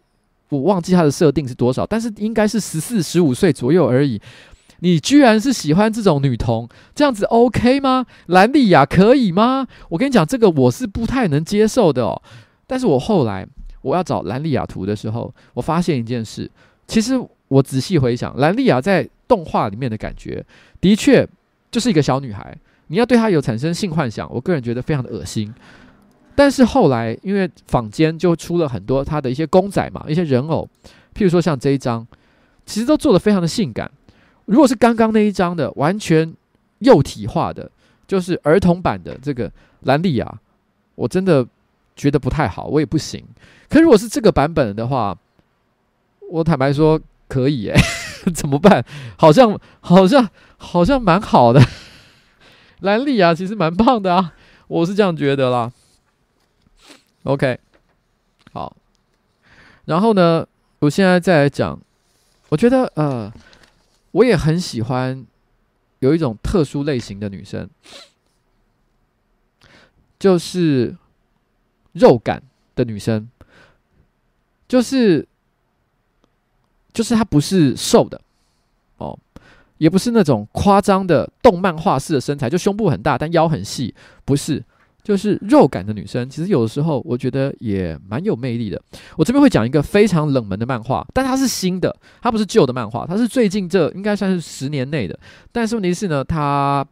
[0.50, 4.22] 我忘记她的设定是多少，但是应该是十四十五岁左右而已。
[4.80, 8.06] 你居然是喜欢这种女童，这样子 OK 吗？
[8.28, 9.68] 兰莉亚可以吗？
[9.90, 12.22] 我跟你讲，这个我是不太能接受的哦。
[12.66, 13.48] 但是我后来。
[13.84, 16.48] 我要找兰莉亚图的时候，我发现一件事。
[16.86, 20.46] 其实我仔细回想，兰莉亚在动画里面的感觉，
[20.82, 21.26] 的确
[21.72, 22.54] 就是一个小女孩。
[22.88, 25.54] 你要对她有产生性幻想，我个人觉得非常的恶心。
[26.36, 30.68] 但是后来，因为坊间就出了很多她的一些公仔嘛，一些人偶，
[31.16, 32.06] 譬如说像这一张，
[32.66, 33.90] 其实都做得非常的性感。
[34.44, 36.34] 如果是刚刚那一张的，完全
[36.80, 37.72] 幼体化的，
[38.06, 39.50] 就是儿童版的这个
[39.84, 40.40] 兰莉亚，
[40.96, 41.48] 我真的
[41.96, 43.24] 觉得不太好，我也不行。
[43.70, 45.18] 可如果是这个版本的话，
[46.30, 47.80] 我坦白说可以哎，
[48.34, 48.86] 怎么办？
[49.18, 51.62] 好像好像好像蛮好的，
[52.82, 54.34] 兰莉亚其实蛮棒的啊，
[54.68, 55.72] 我是这样觉得啦。
[57.24, 57.60] OK，
[58.54, 58.76] 好，
[59.86, 60.48] 然后呢，
[60.80, 61.80] 我现在再来讲，
[62.50, 63.32] 我觉得呃，
[64.12, 65.26] 我也很喜欢
[66.00, 67.70] 有一种特殊类型的女生，
[70.18, 70.98] 就是
[71.94, 72.44] 肉感
[72.76, 73.30] 的女生。
[74.68, 75.28] 就是，
[76.94, 78.20] 就是她不是瘦的，
[78.98, 79.18] 哦，
[79.78, 83.94] 也不是那种夸张的动漫画式的身材，就胸部很大但腰很细，
[84.26, 84.64] 不是，
[85.04, 86.30] 就是肉感的女生。
[86.30, 88.82] 其实有的时候我觉得也蛮有魅力的。
[89.18, 95.20] 我这边会讲一个非常冷门的漫画，但它是新的，它不是旧的漫画，它是最近这应该算是十年内的。
[95.52, 96.86] 但是问题是呢，它。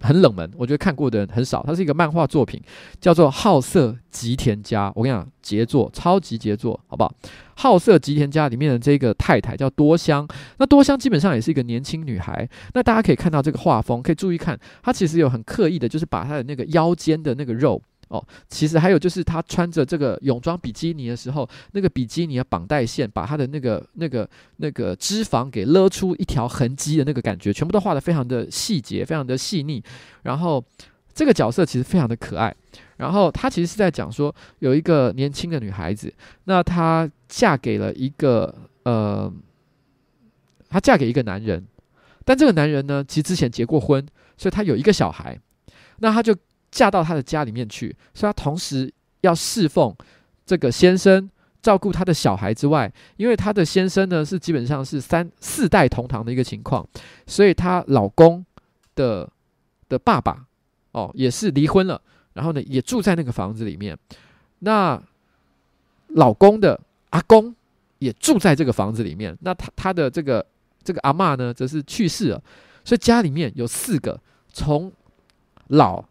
[0.00, 1.62] 很冷门，我觉得看过的人很少。
[1.66, 2.60] 它是一个漫画作品，
[3.00, 4.88] 叫做《好色吉田家》。
[4.94, 7.14] 我跟你讲，杰作，超级杰作，好不好？
[7.54, 10.26] 《好色吉田家》里面的这个太太叫多香，
[10.58, 12.48] 那多香基本上也是一个年轻女孩。
[12.74, 17.80] 那大家可以看到这个画风，可以注意看，她其实有很刻意的，就是把她的那个腰间的那个肉。
[18.08, 24.28] 哦，其实还有就是他穿着这个泳装比基尼的时候，那个比基尼的绑带线把他的那个、那个、
[24.58, 29.82] 那个脂肪给勒出一条痕迹的那个感觉，全部都画的非常的细节，非常的细腻。
[30.22, 30.64] 然后
[31.12, 32.54] 这个角色其实非常的可爱。
[32.98, 38.54] 然后他其实是在讲说，有一个年轻的女孩子，那她嫁给了一个
[38.84, 39.30] 呃，
[40.68, 41.66] 她嫁给一个男人，
[42.24, 44.06] 但这个男人呢，其实之前结过婚，
[44.38, 45.36] 所以他有一个小孩，
[45.98, 46.32] 那他就。
[46.76, 49.96] 嫁到他的家里面去，所以他同时要侍奉
[50.44, 51.30] 这个先生，
[51.62, 56.86] 照顾他的小孩之外，因为他的先生呢是基本上是三四代同堂的一个情况，
[57.26, 58.44] 所以她老公
[58.94, 59.26] 的
[59.88, 60.44] 的爸爸
[60.92, 61.98] 哦也是离婚了，
[62.34, 63.96] 然后呢也住在那个房子里面，
[64.58, 65.02] 那
[66.08, 67.56] 老公的阿公
[68.00, 70.44] 也住在这个房子里面，那他他的这个
[70.84, 72.42] 这个阿嬷呢则是去世了，
[72.84, 74.20] 所以家里面有四个
[74.52, 74.92] 从
[75.68, 76.04] 老。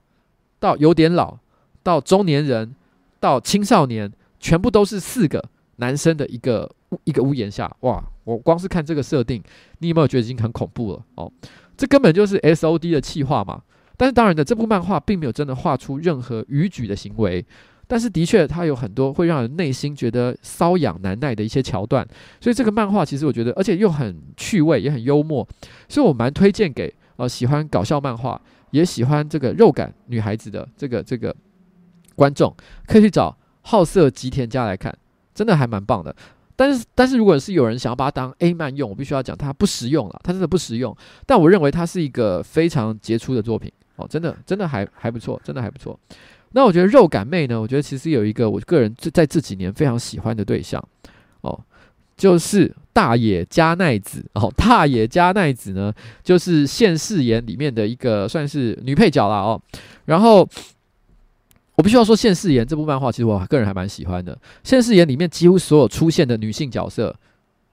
[0.65, 1.37] 到有点老，
[1.83, 2.75] 到中年人，
[3.19, 5.43] 到青少年，全部都是四个
[5.75, 6.67] 男生的一个
[7.03, 7.71] 一个屋檐下。
[7.81, 8.03] 哇！
[8.23, 9.39] 我光是看这个设定，
[9.77, 11.05] 你有没有觉得已经很恐怖了？
[11.13, 11.31] 哦，
[11.77, 13.61] 这根本就是 S O D 的企划嘛。
[13.95, 17.45] 但是当然的，这部漫画并没有真的画出任何逾矩的行为，
[17.85, 22.03] 但是的确它有很多会让人内心觉得瘙痒难耐的一些桥段。
[22.41, 25.47] 所以这个漫画其实我觉得，而且又很趣味，也很幽默，
[25.87, 28.41] 所以我蛮推荐给呃喜欢搞笑漫画。
[28.75, 31.33] 也喜欢这个肉感女孩子的这个这个
[32.13, 32.53] 观众，
[32.85, 34.93] 可以去找好色吉田家来看，
[35.33, 36.13] 真的还蛮棒的。
[36.57, 40.93] 但是，但是如果是有人想要把它当 A 漫用，我必须要讲它不实用了，它真的不实用。
[41.25, 45.97] 但我认为它是一个非常杰出的作品哦，真的，真的还还不错，真的还不错。
[46.51, 50.85] 那我觉得肉感妹呢，我觉得其实有一个我个人在这几年非常喜欢的对象
[51.41, 51.57] 哦，
[52.15, 54.51] 就是大野加奈子哦。
[54.57, 55.93] 大野加奈子呢，
[56.23, 59.61] 就是现世言里面的一个算是女配角啦哦。
[60.05, 60.47] 然后。
[61.77, 64.33] 我必须要说，《现世言》这部漫画，其实我个人还蛮喜欢的。
[64.63, 67.13] 《现世言》里面几乎所有出现的女性角色，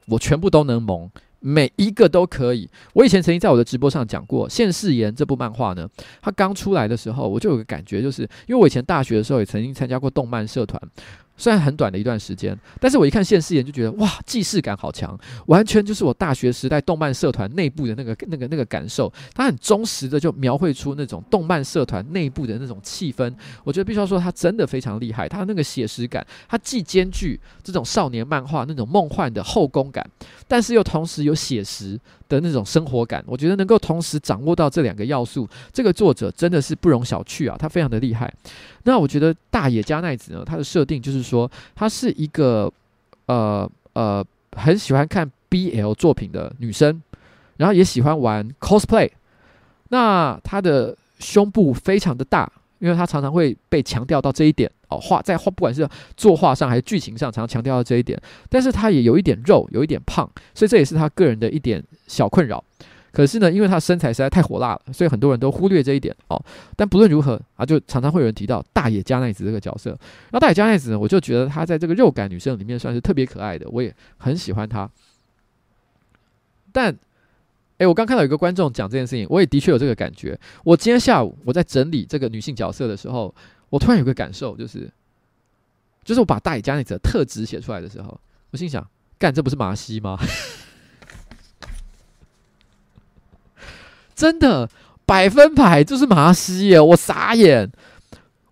[0.07, 2.68] 我全部都能萌，每一个都可以。
[2.95, 5.88] 我以前曾经在我的直播上讲过，《现世言》这部漫画呢，
[6.20, 10.82] 它刚出来的时候，我就有个感觉，就是因为我以前大学的时候也曾经参加过动漫社团。
[11.43, 19.12] 虽然很短的一段时间，但是我一看现世言就觉得哇，既视感好强，完全就是我大学时代动漫社团内部的那个、那个、那个感受。
[19.34, 23.34] 它很忠实的就描绘出那种动漫社团内部的那种气氛。
[23.64, 25.28] 我觉得必须要说，它真的非常厉害。
[25.28, 30.09] 它那个写实感，它既兼具这种少年漫画那种梦幻的后宫感，
[30.47, 31.99] 但是又同时有写实
[32.41, 33.22] 的那种生活感。
[33.26, 38.33] 我觉得能够同时掌握到这两个要素，这个作者真的是不容小觑啊，他非常的厉害。
[38.85, 42.72] 那我觉得大野加奈子呢，他的设定就是说，她是一个
[43.26, 44.24] 呃呃
[44.57, 47.03] 很喜欢看 BL 作品的女生，
[47.59, 49.11] 然后也喜欢玩 cosplay。
[49.91, 52.51] 那她的胸部非常的大，
[52.83, 58.20] 因为他常常会被强调到这一点哦，画在画不管是作画上还是剧情上，常常强调到这一点。
[58.51, 62.62] 但是他也有一点肉，有一点胖，所以这也是他个人的一点小困扰。
[63.12, 66.45] 可是呢，因为他身材实在太火辣了，所以很多人都忽略这一点哦。
[66.74, 69.97] 但不论如何啊，就常常会有人提到大野加奈子这个角色。
[70.33, 74.91] 那大野加奈子呢，我就觉得她在这个肉感女生里面算是特别可爱的，我也很喜欢她。
[76.72, 76.97] 但，
[77.83, 80.39] 诶，我刚看到有个观众讲这件事情，我也的确有这个感觉。
[80.62, 83.35] 我今天下午我在整理这个女性角色的时候，
[83.70, 84.89] 我突然有个感受，就是，
[86.05, 88.20] 就是我把大野加奈子特质写出来的时候，
[88.53, 90.16] 我心想，干，这不是麻西吗？
[94.14, 94.70] 真的
[95.05, 96.78] 百分百就是麻西耶！
[96.78, 97.72] 我傻眼。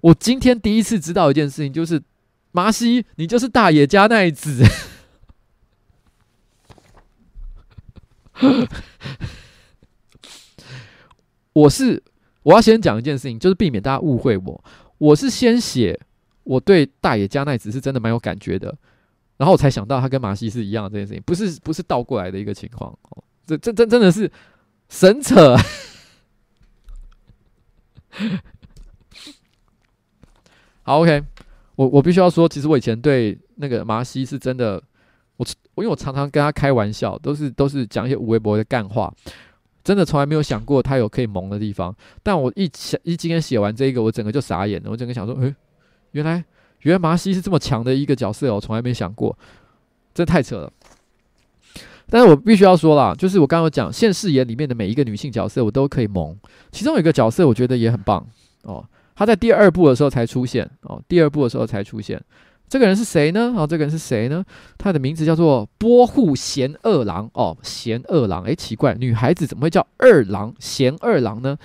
[0.01, 2.03] 我今天第一次知道一件事情，就是
[2.51, 4.65] 麻西，你就是大野加奈子。
[11.53, 12.03] 我是
[12.43, 14.65] 我要先讲一件事情，就是避免大家误会我。
[14.99, 15.99] 我是先写
[16.45, 18.75] 我对大野加奈子是真的蛮有感觉的，
[19.37, 22.97] 然后我才想到他跟麻西是一样的这件事情，不是不是倒过来的一个情况。
[23.47, 24.31] 这这这真的是。
[24.93, 25.55] 神扯！
[30.83, 31.23] 好，OK，
[31.77, 34.83] 我我必须要说，其实我以前对那个麻西是真的，
[35.41, 39.11] 我我因为我常常跟他开玩笑，都是都是讲一些无微博的干话，
[39.83, 41.95] 真的从来没有想过他有可以萌的地方。
[42.23, 45.55] 但我一想一今天写完这一个，我整个就傻眼了，我整个想说，诶，
[46.11, 46.45] 原来
[46.81, 49.35] 原来麻西是这么强的一个角色，我从来没想过，
[50.13, 50.71] 真的太扯了。
[52.11, 56.37] 但是我必须要说啦，就是我刚刚有讲现世言里面的每一个女性角色，我都可以萌。
[56.71, 58.27] 其中有一个角色，我觉得也很棒
[58.65, 58.85] 哦。
[59.15, 62.21] 她在第二部的时候才出现哦，第二部的时候才出现。
[62.71, 63.53] 这个人是谁呢？
[63.57, 64.45] 哦，这个人是谁呢？
[64.79, 68.45] 他的名字叫做波户贤二郎哦，贤二郎。
[68.45, 71.59] 诶，奇怪，女孩子怎么会叫二郎贤二郎呢？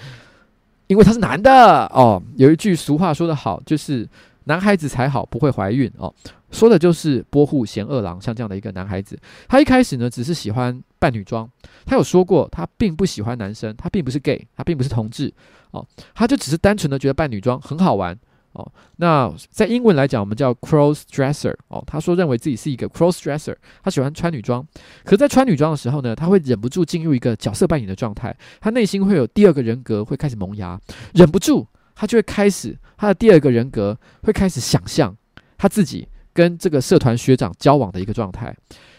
[0.87, 2.21] 因为他是男的哦。
[2.37, 4.09] 有一句俗话说得好，就是
[4.45, 6.11] 男孩子才好不会怀孕哦。
[6.49, 9.15] 说的就是波户贤二郎，像这样的一个男孩子，
[9.47, 11.47] 他一开始呢只是喜欢扮女装，
[11.85, 15.31] 他有说过他并不喜欢男生，他并不是 gay，他并不是同志
[15.69, 15.85] 哦，
[16.15, 18.17] 他就只是单纯的觉得扮女装很好玩
[18.55, 18.71] 哦。
[18.97, 21.83] 那在英文来讲，我们叫 cross dresser 哦。
[21.85, 24.65] 他说认为自己是一个 cross dresser，他喜欢穿女装，
[25.03, 30.79] 可在穿女装的时候呢，他会忍不住进入一个角色扮演的状态，他内心会有第二个人格会开始萌芽，
[31.13, 35.15] 忍不住他就会开始他的第二个人格会开始想象
[35.57, 36.07] 他自己。
[36.35, 38.53] 跟这个社团学长交往的一个状态，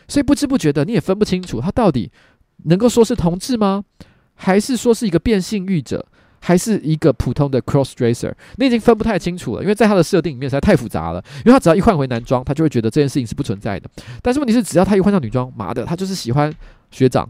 [0.09, 2.11] 所以不知不觉的你也分不清楚他到底
[2.65, 3.85] 能够说是同志吗？
[4.35, 6.07] 还是说是一个变性欲者，
[6.47, 8.33] 还是一个普通的 cross dresser？
[8.55, 11.21] 你已经分不太清楚了，因为在他的设定里面实在太复杂了。
[11.39, 13.91] 因为他只要一换回男装，他就会觉得这件事情是不存在的。
[14.23, 16.55] 但是问题是，只要他一换上女装，妈的，他就是喜欢
[16.93, 17.29] 学长，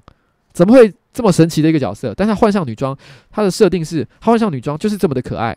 [0.53, 2.13] 怎么会这么神奇的一个角色？
[2.15, 2.95] 但他换上女装，
[3.31, 5.57] 他的设定是他换上女装就是这么的可爱。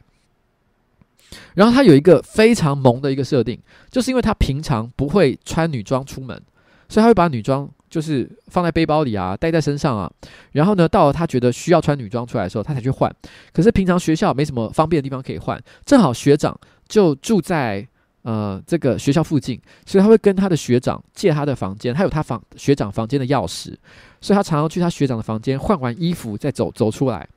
[1.55, 3.59] 然后他有一个非常萌的一个设定，
[3.91, 6.41] 就是因为他平常不会穿女装出门，
[6.87, 10.11] 所以他会把女装就是放在背包里啊，带在身上啊。
[10.51, 13.13] 然后呢，到了他觉得需要穿女装出来的时候，他才去换。
[13.51, 17.87] 可是平常学校没什么方便的地方可以换，正好学长就住在
[18.21, 23.75] 呃这个学校附近，所以他会跟他的学长借他的房间，他有他房学长房间的钥匙，
[24.21, 27.27] 所以他常常去他学长的房间换完衣服再走走出来。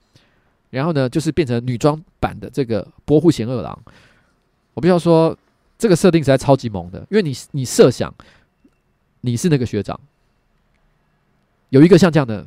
[0.70, 3.78] 然后呢，就是变成女装版的这个波户贤二郎。
[4.72, 5.36] 我必须要说，
[5.76, 8.10] 这个设定实在超级萌的，因为你你设想，
[9.20, 10.00] 你是那个学长，
[11.72, 12.46] 有一个像这样的，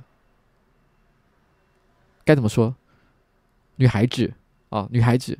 [2.24, 2.76] 该怎么说？
[3.78, 4.32] 女孩子
[4.70, 5.40] 啊，女孩子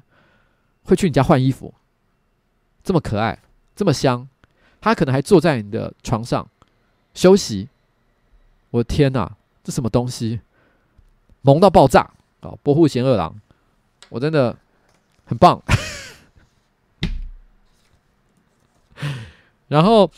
[0.86, 1.72] 会去你家换衣服，
[2.84, 3.38] 这么可爱，
[3.76, 4.28] 这么香，
[4.82, 6.50] 她可能还坐在你的床上
[7.14, 7.70] 休息。
[8.72, 10.42] 我的天哪，这什么东西？
[11.42, 12.10] 萌到爆炸
[12.42, 12.58] 啊！
[12.64, 13.40] 波户贤二郎，
[14.10, 14.58] 我真的
[15.26, 15.62] 很棒。
[19.68, 20.10] 然后，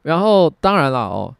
[0.00, 1.36] 然后当然了哦，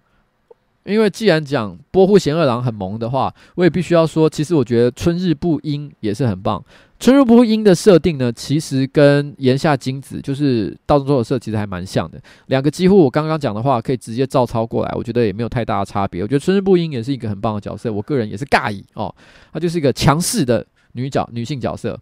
[0.85, 6.65] 因为既然讲波户贤二郎很萌的话，我也必须要说，其实我觉得春日不樱也是很棒。
[6.99, 16.23] 春日不樱的设定呢，其实跟岩下金子就是道中周有社其实还蛮像的，两个几乎我刚刚讲的话可以直接照抄过来，我觉得也没有太大的差别。
[16.23, 19.15] 我觉得春日不樱也是一个很棒的角色，我个人也是尬意哦，
[19.53, 21.97] 她就是一个强势的女角女性角色，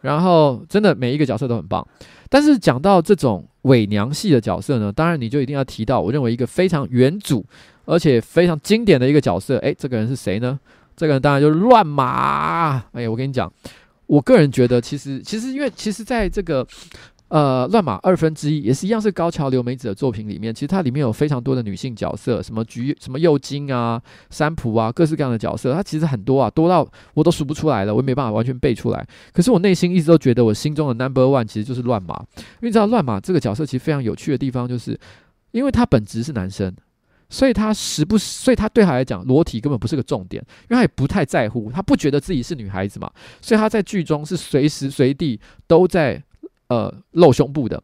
[0.00, 1.86] 然后真的每一个角色都很棒。
[2.28, 7.44] 但是讲到这种伪娘系的角色呢，当然你就一定要提到我认为一个非常原主
[7.84, 10.58] 而且非常经典的一个角色，诶，这个人是谁呢？
[10.96, 12.84] 这个人当然就是乱马。
[12.92, 13.52] 哎，我跟你讲，
[14.06, 16.66] 我个人觉得其实其实因为其实在这个。
[17.28, 24.00] 呃，乱马二分之一也是一样，是高桥留美子的作品里面，其实它里面有非常多的女性角色，什么菊、什么右京啊、
[24.30, 29.04] 三浦啊，各式各样的角色，它其实很多啊，多到我都数不出来了，我也没办法完全背出来。
[29.32, 34.96] 可是我内心一直都觉得，我心中的 number one 其实就是乱马，因为你知道乱马这个角色其实非常有趣的地方，就是
[35.50, 36.72] 因为他本质是男生，
[37.28, 43.10] 所以他时不时，所以他对他来讲，裸体根本不是个重点，因为他也不太在乎，他不觉得自己是女孩子嘛，
[43.40, 46.22] 所以他在剧中是随时随地都在。
[46.68, 47.80] 呃，露胸部的，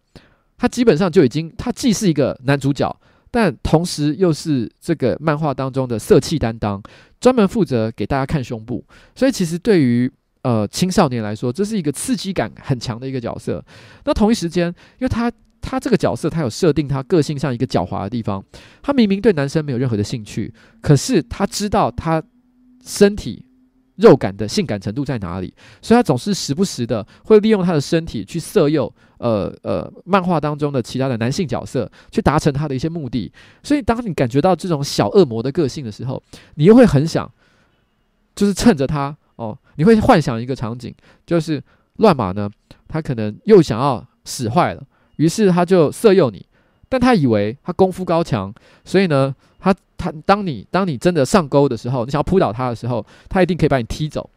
[0.58, 2.94] 他基本上就已经，他既是一个男主角，
[3.30, 6.82] 但同时又是这个漫画当中的色气担当，
[7.20, 8.84] 专门负责给大家看胸部。
[9.14, 10.10] 所以其实对于
[10.42, 13.64] 呃青少年来说，这是一个刺激感很强的一个角色。
[14.04, 14.66] 那同一时间，
[14.98, 15.30] 因为他
[15.60, 18.44] 他这个角色他有设定他个性上一个狡猾的地方，
[18.82, 22.20] 他明明对男生没有任何的兴趣，可是他知道他
[22.84, 23.46] 身体。
[23.96, 25.52] 肉感的性感程度在哪里？
[25.80, 33.32] 所以他总是时不时的会利用他的身体去色诱，呃呃，漫画当中的其他的男性角色，去达成他的一些目的。
[33.62, 36.22] 所以当你感觉到这种小恶魔的个性的时候，
[36.54, 37.30] 你又会很想，
[38.34, 40.94] 就是趁着他哦，你会幻想一个场景，
[41.26, 41.62] 就是
[41.96, 42.50] 乱马呢，
[42.88, 44.82] 他可能又想要使坏了，
[45.16, 46.44] 于是他就色诱你，
[46.92, 48.52] 但他以为他功夫高强，
[48.84, 49.34] 所以呢。
[49.64, 54.28] 他他，当你当你真的上钩的时候，你想要扑倒他的时候，他一定可以把你踢走。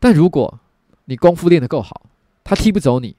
[0.00, 0.58] 但如果
[1.04, 2.02] 你功夫练得够好，
[2.42, 3.14] 他踢不走你，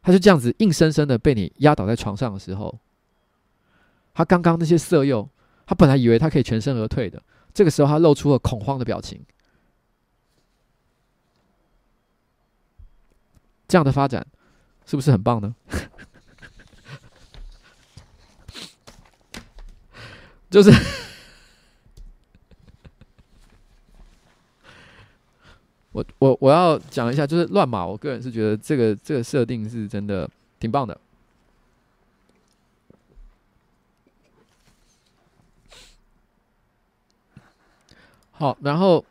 [0.00, 2.78] 他就这样子硬生生的被你压倒在床上的时候，
[4.14, 5.28] 他刚刚那些色诱，
[5.66, 7.20] 他本来以为他可以全身而退的，
[7.52, 9.20] 这个时候他露出了恐慌的表情。
[13.66, 14.24] 这样的发展
[14.86, 15.56] 是不是很棒呢？
[20.50, 20.70] 就是
[25.92, 30.98] 我我我要讲一下，就是乱码，我个人是觉得这个这个设定是真的挺棒的。
[38.30, 39.04] 好，然后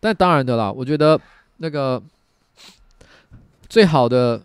[0.00, 1.20] 但当然的啦，我觉得
[1.58, 2.02] 那个
[3.68, 4.42] 最好的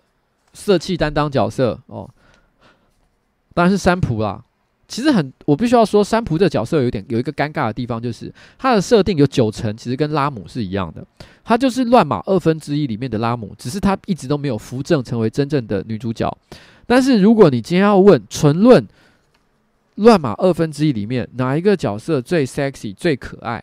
[0.53, 2.07] 色气担当角色哦，
[3.55, 4.43] 当然是三浦啦。
[4.87, 11.05] 其实很，我必须要说，三浦这个角色有点有一个尴尬的地方，就是他的设定有九成其实跟拉姆是一样的，
[11.43, 16.35] 他就是乱马二分之一里面的拉姆，只是他一直都没有扶正成为真正的女主角。
[16.85, 18.87] 但是如果你今天要问纯论
[19.95, 23.61] 乱马二分之一里面哪一个角色最 sexy 最可爱，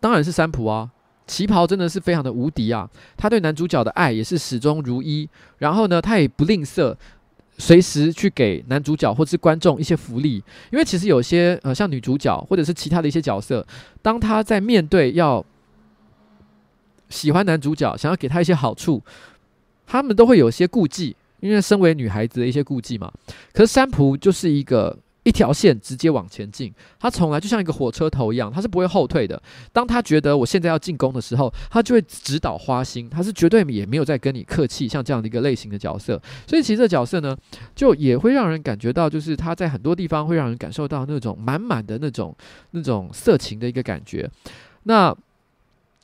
[0.00, 0.90] 当然是三浦啊，
[1.28, 5.28] 旗袍真的是非常的无敌啊，他对男主角的爱也是始终如一，
[5.58, 6.96] 然后呢，他也不吝啬。
[7.58, 13.66] 随时去给男主角或是观众一些福利，因为其实有些呃像女主角或者是其他的一些角色，
[14.02, 15.44] 当他在面对要
[17.08, 19.02] 喜欢男主角，想要给他一些好处，
[19.86, 23.12] 他们都会有些顾忌，因为身为女孩子的一些顾忌嘛。
[23.52, 24.98] 可是三浦就是一个。
[25.26, 29.42] 一条线直接往前进，他从来就像一个火车头一样，他是不会后退的。
[29.72, 34.86] 当他觉得我现在要进攻的时候，他就会直捣花心，他是绝对也没有在跟你客气。
[34.86, 37.36] 像这样的一个类型的角色，所以其实这角色呢，
[37.74, 42.32] 就也会让人感觉到，就是他在很多地方会让人感受到那种满满的那种
[42.70, 44.30] 那种色情的一个感觉。
[44.84, 45.12] 那。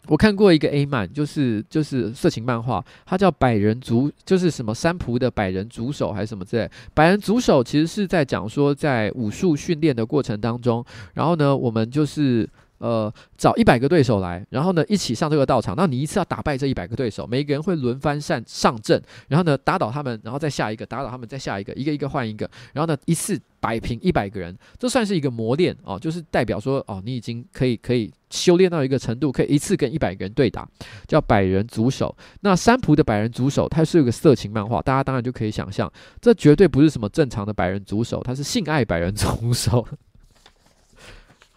[0.08, 6.68] 我看过一个 A 漫，就是就是色情漫画，它叫《百人族》，就是什么三浦的百人族手还是什么之类。
[6.92, 10.84] 百人族手其实是在讲说，在武术训练的过程当中，
[11.14, 12.48] 然后呢，我们就是
[12.82, 15.76] 呃，找一百个对手来，然后呢一起上这个道场。
[15.76, 30.68] 那你一次要打败这一百个对手，每一个人会轮番上上阵，然后呢打倒他们，然后再下一个打倒他们，再下一个，一个一个换一个，然后呢一次摆平一百个人，这算是一个磨练哦，就是代表说哦，你已经可以可以修炼到一个程度，可以一次跟一百个人对打，
[31.06, 32.12] 叫百人族手。
[32.40, 35.88] 那三浦的百人族手，它是有个色情漫画，大家当然就可以想象，
[36.20, 39.86] 这绝对不是什么正常的百人族手，它是性爱百人族手。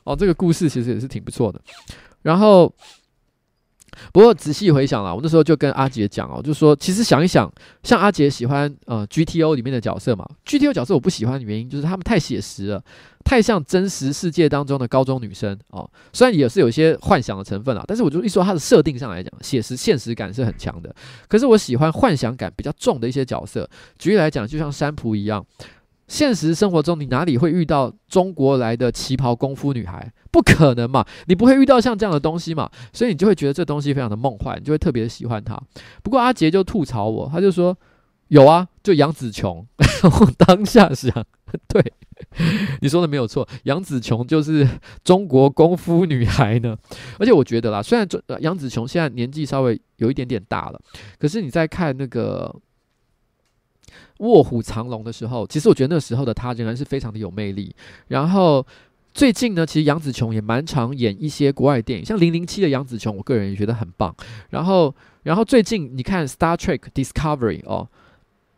[0.06, 1.60] 哦，这个故事其实也是挺不错的。
[2.22, 2.74] 然后，
[4.14, 7.52] 不过仔细回想了，我那时候就跟阿杰讲哦，就说其实想一想，
[7.84, 12.84] 像阿杰喜欢呃 GTO 里面的角色嘛，GTO 角色我不喜欢的原因就是他们太写实了，
[13.24, 15.90] 太像真实世界当中的高中女生哦。
[16.14, 20.94] 虽然也是有些幻想的成分啊，但是我就一说它的设定上来讲，写实现实感是很强的。
[21.28, 25.46] 可是我喜欢幻想感比较重的一些角色，举例来讲，就像山浦一样。
[26.08, 30.12] 现实生活中，你哪里会遇到中国来的旗袍功夫女孩？
[30.32, 31.06] 不可能嘛！
[31.28, 32.70] 你不会遇到像这样的东西嘛？
[32.94, 35.60] 所以你就会觉得这东西非常的梦幻，你就会特别喜欢它。
[36.04, 37.76] 不过阿杰就吐槽我，他就说
[38.28, 39.66] 有啊，就杨紫琼。
[40.04, 41.12] 我当下想，
[41.68, 41.94] 对，
[42.82, 44.68] 你说的没有错，杨紫琼就是
[45.04, 46.78] 中国功夫女孩呢。
[47.18, 48.08] 而且我觉得啦，虽然
[48.42, 50.80] 杨紫琼现在年纪稍微有一点点大了，
[51.18, 52.54] 可是你在看那个。
[54.20, 57.76] 卧虎藏龙的时候，其实我觉得那时候的他仍然是非常的有魅力。
[58.08, 58.66] 然后
[59.14, 64.16] 最近呢，其实杨紫琼也蛮常演一些国外电影，像《零零七》的杨紫琼，我个人也觉得很棒。
[64.50, 64.94] 然后，
[65.24, 67.88] 然后最近你看《Star Trek Discovery》哦，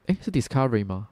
[0.07, 1.09] 诶，是 Discovery 吗？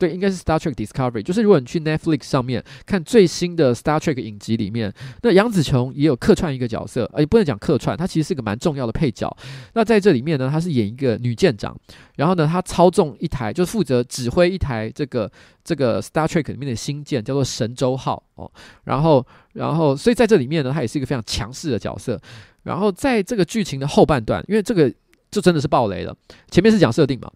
[0.00, 1.22] 对，应该是 Star Trek Discovery。
[1.22, 4.90] 就是如果你去 Netflix 上面看最新的 Star Trek 影集里面，
[5.20, 9.30] 那杨紫琼也有客串一个角色，呃，也不能讲客串，她其实是一个蛮重要的配角。
[9.74, 11.78] 那在这里面呢，她是演一个女舰长，
[12.16, 15.30] 然后呢，她操纵一台，就是负责指挥一台这个
[15.62, 18.50] 这个 Star Trek 里面的新舰，叫做神舟号哦。
[18.84, 22.18] 然后，然后，所以在这里面呢，她也是一个非常强势的角色。
[22.62, 24.90] 然后在这个剧情的后半段，因为这个
[25.30, 26.16] 就真的是爆雷了，
[26.50, 27.30] 前面是讲设定嘛。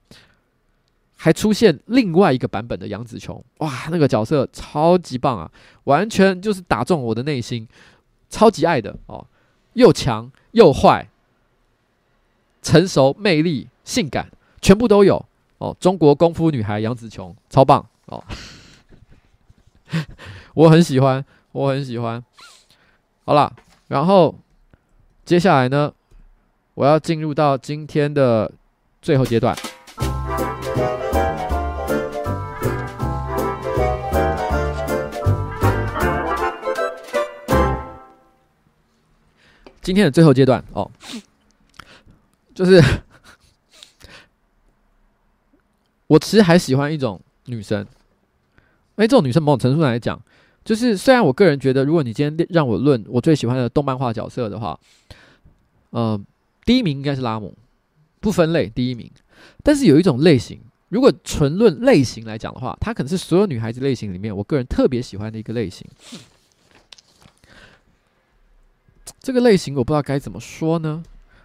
[1.25, 5.51] 还出现另外一个版本的杨紫琼，哇，那个角色超级棒啊，
[5.85, 7.67] 完全就是打中我的内心，
[8.29, 9.27] 超级爱的哦，
[9.73, 11.09] 又强又坏，
[12.61, 14.31] 成熟、魅力、性感，
[14.61, 15.25] 全部都有
[15.57, 15.75] 哦。
[15.81, 18.23] 中国功夫女孩杨紫琼超棒哦，
[20.53, 22.23] 我很喜欢，我很喜欢。
[23.25, 23.51] 好了，
[23.89, 24.39] 然后
[25.25, 25.91] 接下来呢，
[26.75, 28.53] 我要进入到今天的
[29.01, 29.57] 最后阶段。
[39.81, 40.91] 今天的最后阶段哦，
[42.55, 42.83] 就是
[46.07, 47.87] 我其实还喜欢一种女生，因
[48.97, 50.19] 为这种女生某种程度上来讲，
[50.65, 54.81] 就是虽然我个人觉得，如果你今天让我论我最喜欢的动漫画角色的话，
[55.91, 56.19] 呃，
[56.65, 57.55] 第一名应该是拉姆，
[58.21, 59.11] 不分类第一名。
[59.63, 65.87] 但是有一种类型，如果纯论类型来讲的话，它可能是所有女孩子类型里面，我个人特别喜欢的一个类型。
[69.21, 71.03] 这个类型我不知道该怎么说呢，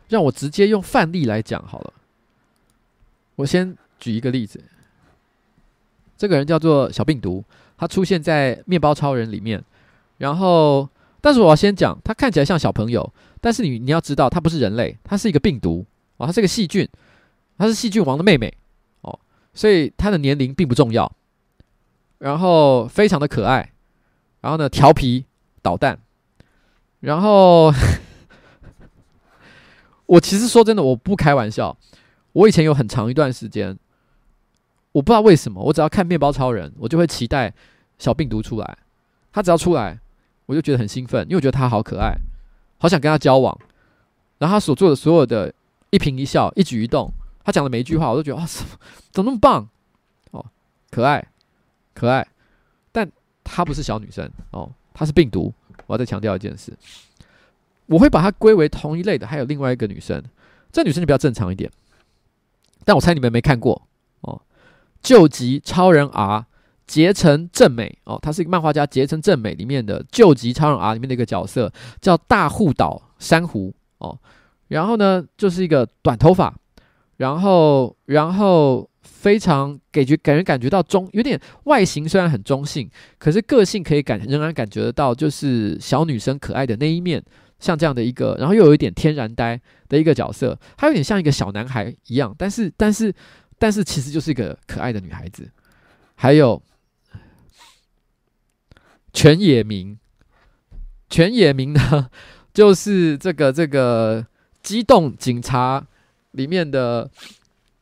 [0.09, 1.93] 让我直接用范例来讲好了。
[3.37, 4.61] 我先举一个例子，
[6.17, 7.43] 这个人叫做小病毒，
[7.77, 9.63] 他出现在《面包超人》里面。
[10.17, 10.89] 然后，
[11.21, 15.85] 但是我要先讲，他看起来像小朋友，但是你你要知道，他不是人类，他是一个病毒
[16.17, 16.85] 哦，他是个细菌，
[17.59, 18.51] 她是细菌王的妹妹
[19.01, 19.19] 哦，
[19.53, 21.11] 所以她的年龄并不重要。
[22.17, 23.71] 然后非常的可爱，
[24.41, 25.25] 然后呢，调皮
[25.61, 25.99] 捣蛋。
[26.99, 27.71] 然后，
[30.05, 31.77] 我其实说真的，我不开玩笑。
[32.33, 33.77] 我以前有很长一段时间，
[34.91, 37.53] 我不知道为什么，我只要看面包超人，我就会期待
[37.97, 38.77] 小病毒出来。
[39.31, 39.97] 他只要出来，
[40.45, 42.13] 我就觉得很兴奋，因为我觉得他好可爱，
[42.79, 43.57] 好想跟他交往。
[44.39, 45.53] 然后他所做的所有的
[45.89, 47.13] 一颦一笑、一举一动，
[47.43, 48.45] 他讲的每一句话，我都觉得啊，
[49.11, 49.67] 怎么那么棒
[50.31, 50.45] 哦，
[50.91, 51.27] 可爱，
[51.93, 52.27] 可爱。
[52.91, 53.09] 但
[53.43, 55.53] 她不是小女生哦，她是病毒。
[55.87, 56.71] 我要再强调一件事，
[57.87, 59.25] 我会把它归为同一类的。
[59.25, 60.23] 还有另外一个女生，
[60.71, 61.71] 这女生就比较正常一点，
[62.85, 63.87] 但我猜你们没看过
[64.21, 64.39] 哦。
[65.01, 66.45] 救急超人 R
[66.85, 74.15] 结城正美哦，她是一个漫画家结城正美里面的救急超人 R 里面的一个角色，叫大户岛珊瑚哦。
[74.67, 76.55] 然后呢，就是一个短头发，
[77.19, 78.89] 然后然后。
[79.01, 87.21] 非常给觉给人感觉到中有点外形虽然很中性，可是个性可以感仍然感觉得到，就是小女生可爱的那一面，
[87.59, 89.59] 像这样的一个，然后又有一点天然呆
[89.89, 93.13] 的一个角色，她有点像一个小男孩一样，但是但是
[93.57, 95.49] 但是其实就是一个可爱的女孩子。
[96.15, 96.61] 还有
[99.11, 99.99] 全野明，
[101.09, 102.09] 全野明呢，
[102.53, 104.25] 就是这个这个
[104.63, 105.85] 机动警察
[106.31, 107.09] 里面的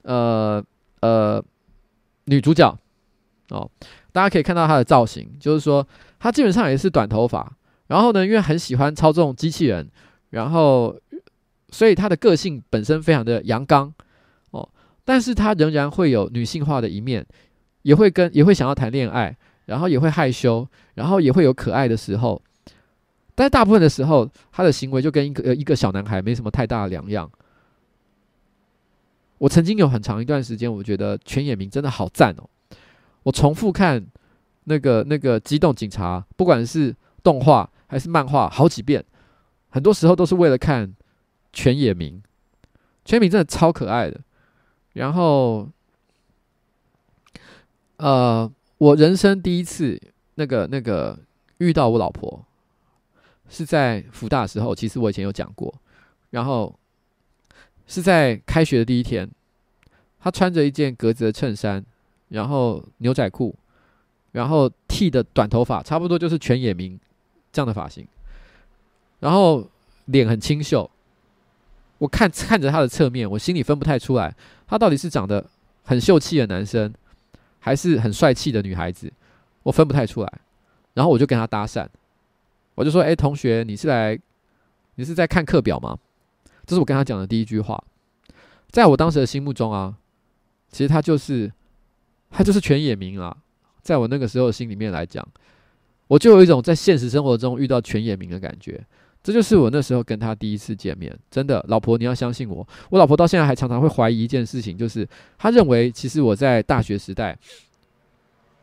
[0.04, 0.64] 呃
[1.02, 1.44] 呃
[2.26, 2.78] 女主角
[3.50, 3.70] 哦。
[4.12, 5.88] 大家可以看到她的造型，就是说
[6.18, 7.56] 她基本上也是短头发，
[7.86, 9.88] 然后呢，因为很喜欢操纵机器人，
[10.32, 11.00] 然后
[11.70, 13.94] 所以她的个性本身非常的阳刚
[14.50, 14.68] 哦，
[15.06, 17.24] 但是她仍然会有女性化的一面，
[17.84, 22.42] 也会跟也会想要谈恋爱，然后也会害羞，然后也会有可爱的时候。
[23.36, 27.30] 但是大部分的时候，他的行为就跟一个一个小男孩没什么太大的两样。
[29.38, 32.50] 我曾经有很长一段时间，我觉得全野明真的好赞哦！
[33.24, 34.06] 我重复看
[34.66, 39.04] 那个那个机动警察，不管是动画还是漫画，好几遍，
[39.70, 40.96] 很多时候都是为了看
[41.54, 42.22] 全野明。
[43.06, 44.20] 全野明真的超可爱的。
[44.94, 45.70] 然后，
[47.98, 50.02] 呃，我人生第一次
[50.36, 51.18] 那个那个
[51.60, 52.44] 遇到我老婆。
[53.50, 55.74] 是在福大的时候，其实我以前有讲过。
[56.32, 56.78] 然后
[57.88, 59.30] 是在开学的第一天，
[60.20, 61.84] 他穿着一件格子的衬衫，
[62.30, 63.56] 然后牛仔裤，
[64.34, 67.00] 然后剃的短头发，差不多就是全野明
[67.52, 68.06] 这样的发型。
[69.20, 69.68] 然后
[70.06, 70.90] 脸很清秀，
[71.98, 74.36] 我看看着他的侧面，我心里分不太出来，
[74.68, 75.44] 他到底是长得
[75.84, 76.94] 很秀气的男生，
[77.60, 79.12] 还是很帅气的女孩子，
[79.64, 80.34] 我分不太出来。
[80.94, 81.88] 然后我就跟他搭讪。
[82.76, 84.20] 我就说：“哎，同学，你是来，
[84.96, 85.98] 你是在看课表吗？”
[86.68, 87.84] 这是我跟他讲的第一句话。
[88.70, 89.96] 在我当时的心目中啊，
[90.70, 91.52] 其实他就是，
[92.30, 93.36] 他就是全野明啊。
[93.82, 95.26] 在我那个时候的心里面来讲，
[96.08, 98.86] 我就有一种在现实生活中遇到全野明的感觉。
[99.24, 101.18] 这就是我那时候跟他第一次见面。
[101.32, 102.68] 真的，老婆，你要相信我。
[102.90, 105.08] 我老婆到现在还常常会怀疑一件事情，就是
[105.38, 107.38] 她认为其实我在大学时代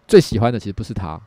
[0.07, 1.21] 最喜欢的其实不是他。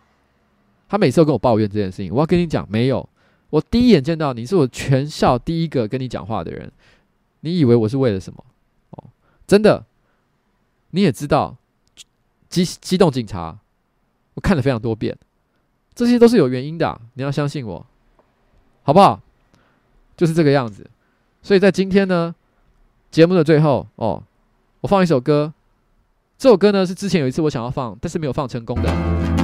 [0.88, 3.08] 他每次都跟我抱怨这件事情，我要跟你讲，没有，
[3.50, 6.72] 我第一眼见到你是我全校第一个跟你讲话的人，
[7.42, 8.44] 你以为我是为了什么？
[8.92, 9.06] 哦，
[9.46, 9.86] 真的，
[10.92, 11.56] 你也知道，
[12.50, 13.58] 机机动警察，
[14.34, 15.18] 我看了非常多遍，
[15.96, 17.86] 这些都是有原因的，你要相信我，
[18.84, 19.22] 好不好？
[20.18, 20.90] 就是这个样子，
[21.42, 22.36] 所以在今天呢，
[23.12, 24.24] 节目的最后哦，
[24.82, 25.54] 我放一首歌，
[26.38, 29.37] 这首歌呢是之前有一次我想要放，但是没有放成功的。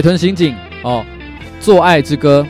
[0.00, 1.04] 海豚刑警哦，
[1.60, 2.46] 做爱之歌。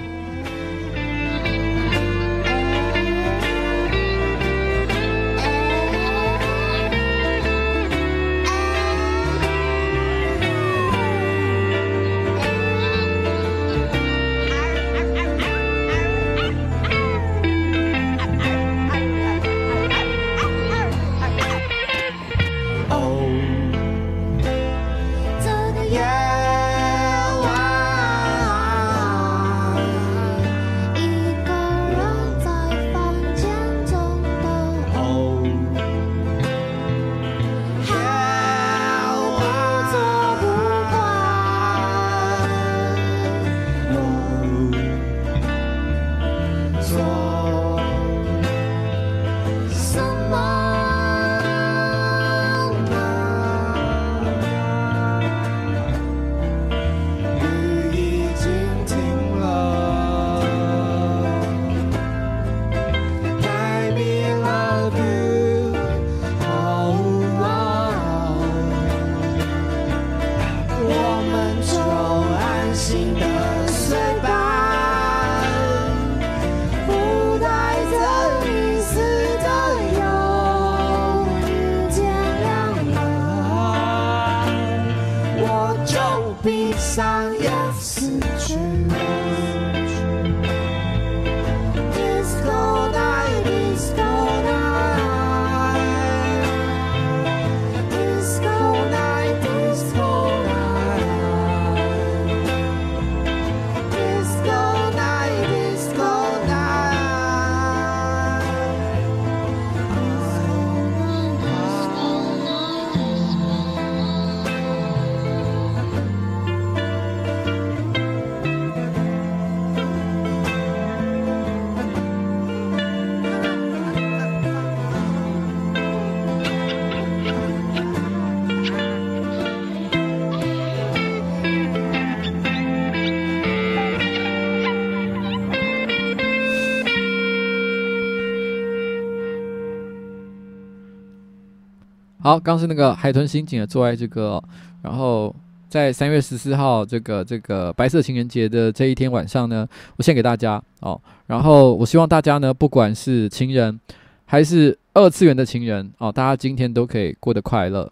[142.31, 144.41] 好，刚是那个海豚刑警的做爱之歌，
[144.83, 145.35] 然后
[145.69, 149.67] 在三月十四号这个这个白色情人节的这一天晚上呢，
[149.97, 151.01] 我献给大家哦。
[151.27, 153.81] 然后我希望大家呢，不管是情人
[154.27, 157.91] 还是二次元的情人哦，大家今天都可以过得快乐。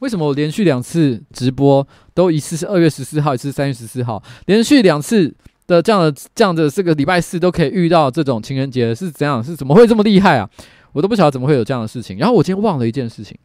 [0.00, 5.34] 为什么我连续两次直播都一次是二月十四号，一次三月十四号，连续两次
[5.66, 9.42] 的这样的这样的这个礼拜四都可以遇到这种情人节，是怎样？
[9.42, 10.50] 是怎么会这么厉害啊？
[10.94, 12.16] 我都不晓得怎么会有这样的事情。
[12.16, 13.36] 然后我今天忘了一件事情，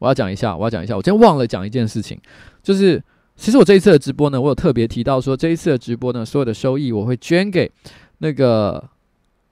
[0.00, 0.96] 我要讲一下，我要讲一下。
[0.96, 2.20] 我今天忘了讲一件事情，
[2.60, 3.02] 就是
[3.36, 7.70] 其实我这一次的直播呢，我有特别提到说，这一次的直播呢，所有的收益我会捐给
[8.18, 8.82] 那个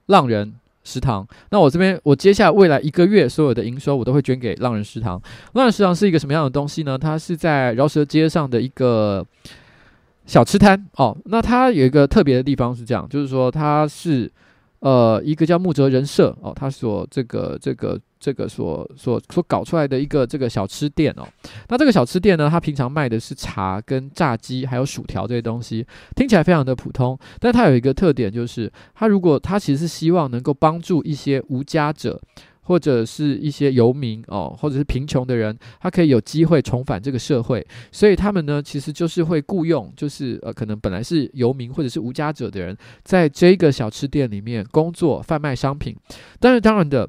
[0.07, 0.53] 浪人
[0.83, 1.25] 食堂。
[1.51, 5.23] 那我这边，我接下来未来一个月所有的营收，我都会捐给浪人食堂。
[5.53, 6.99] 浪人食堂是一个什么样的东西呢？
[6.99, 9.25] 它是在饶舌街上的一个
[10.27, 11.17] 小吃摊哦。
[11.27, 14.29] 那它有一个特别的地方是这样，就是说它是。
[14.83, 21.23] 呃，一个叫木泽人设哦，他所这个这个这个所所所搞出来的一个这个小吃店哦，
[21.69, 25.87] 那这个小吃店呢，他平常卖的是茶跟炸鸡还有薯条这些东西，
[26.17, 32.21] 听起来非常的普通，但它有一个特点就是，他如果他其实是希望能够帮助一些无家者。
[32.63, 45.97] 或者是一些游民哦，或者是贫穷的人，他可以有机会重返这个社会，所以他们呢，其实就是会雇佣，就是呃，可能本来是游民或者是无家者的人，在这个小吃店里面工作，贩卖商品。
[46.39, 47.09] 但是当然的。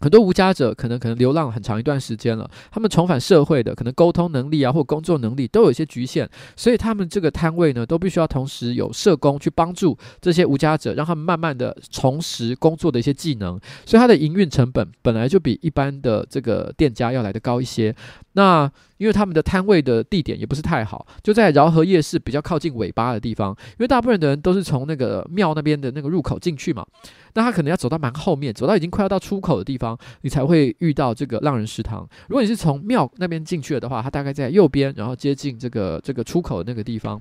[0.00, 17.94] 很多无家者可能可能流浪很长一段时间了，他们重返社会的可能沟通能力啊或工作能力都有一些局限，所以他们这个摊位呢都必须要同时有社工去帮助这些无家者，让他们慢慢的重拾工作的一些技能，所以它的营运成本本来就比一般的这个店家要来的高一些。
[18.38, 26.86] 那因为他们的摊位的地点也不是太好，就在饶河夜市比较靠近尾巴的地方，因为大部分的人都是从那个庙那边的那个入口进去嘛。
[27.34, 32.08] 那他可能要走到蛮后面，走到已经快要到出口的地方，你才会遇到这个浪人食堂。
[32.28, 37.20] 如果你是从庙那边进去了的话，它大概在右边，然后接近这个这个出口的那个地方。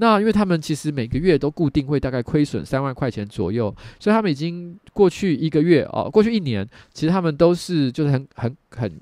[0.00, 9.00] 那因为他们其实每个月都固定会大概亏损三万块钱左右，所以他们已经过去一个月哦，过去一年，其实他们都是就是很很很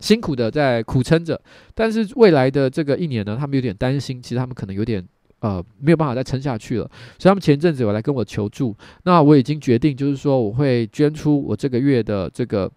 [0.00, 1.40] 辛苦的在苦撑着。
[1.74, 5.06] 但是未来的这个一年呢，他们有点担心，其实他们可能有点。
[5.40, 8.74] 呃，没有办法再撑下去了，所以他们前阵子有来跟我求助。
[9.04, 12.68] 那我已经决定，就是说我会捐出我这个月的这个。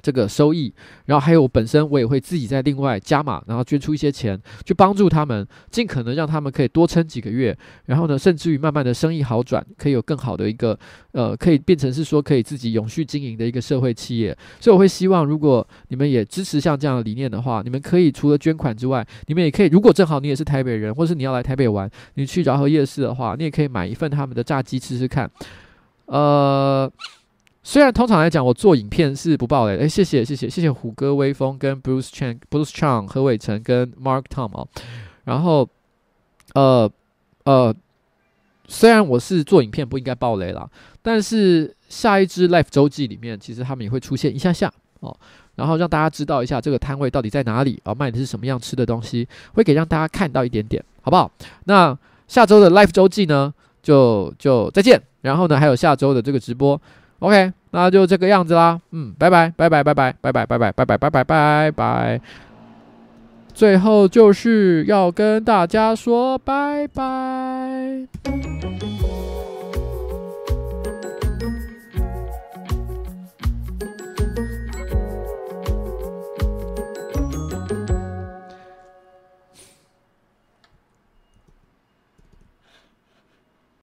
[0.00, 0.72] 这个收益，
[1.06, 7.56] 然后还有我本身，我也会自己再另外加码，然后捐出一些钱去帮助他们，尽可能让他们可以多撑几个月，
[7.86, 10.78] 然后呢，甚至于慢慢的生意好转，可以有更好的一个
[11.12, 14.36] 呃，可以变成是说可以自己永续经营的一个社会企业。
[14.60, 25.30] 所以我会希望，如果你们也支持像这样的理念的话，你们可以除了捐款之外，你们也可以，如果正好你也是台北人，或是你要来台北玩，你去饶河夜市的话，你也可以买一份他们的炸鸡吃吃看，
[26.06, 26.90] 呃。
[27.62, 29.82] 虽然通常来讲，我做影片是不爆雷的。
[29.82, 34.66] 诶，谢谢谢谢谢谢虎哥威风跟 Bruce Chan、Bruce Chan 何伟成跟 Mark Tom 哦。
[35.24, 35.68] 然后，
[36.54, 36.90] 呃
[37.44, 37.74] 呃，
[38.66, 40.66] 虽然我是做影片不应该爆雷啦，
[41.02, 45.14] 但是下一支 Life 周记里面，其实他们也会出现一下下哦，
[45.56, 51.30] 然后让大家知道一下这个摊位到底在哪里啊，卖的是什么样吃的东西，会给让大家看到一点点，好不好？
[51.64, 51.98] 那
[52.28, 53.52] 下周的 Life 周记呢，
[53.82, 55.02] 就就再见。
[55.20, 56.80] 然后呢，还有下周的这个直播。
[57.20, 58.80] OK，那就这个样子啦。
[58.92, 62.20] 嗯，拜拜，拜拜，拜拜，拜拜，拜拜，拜拜，拜拜，拜拜。
[63.52, 68.06] 最后就是要跟大家说拜拜。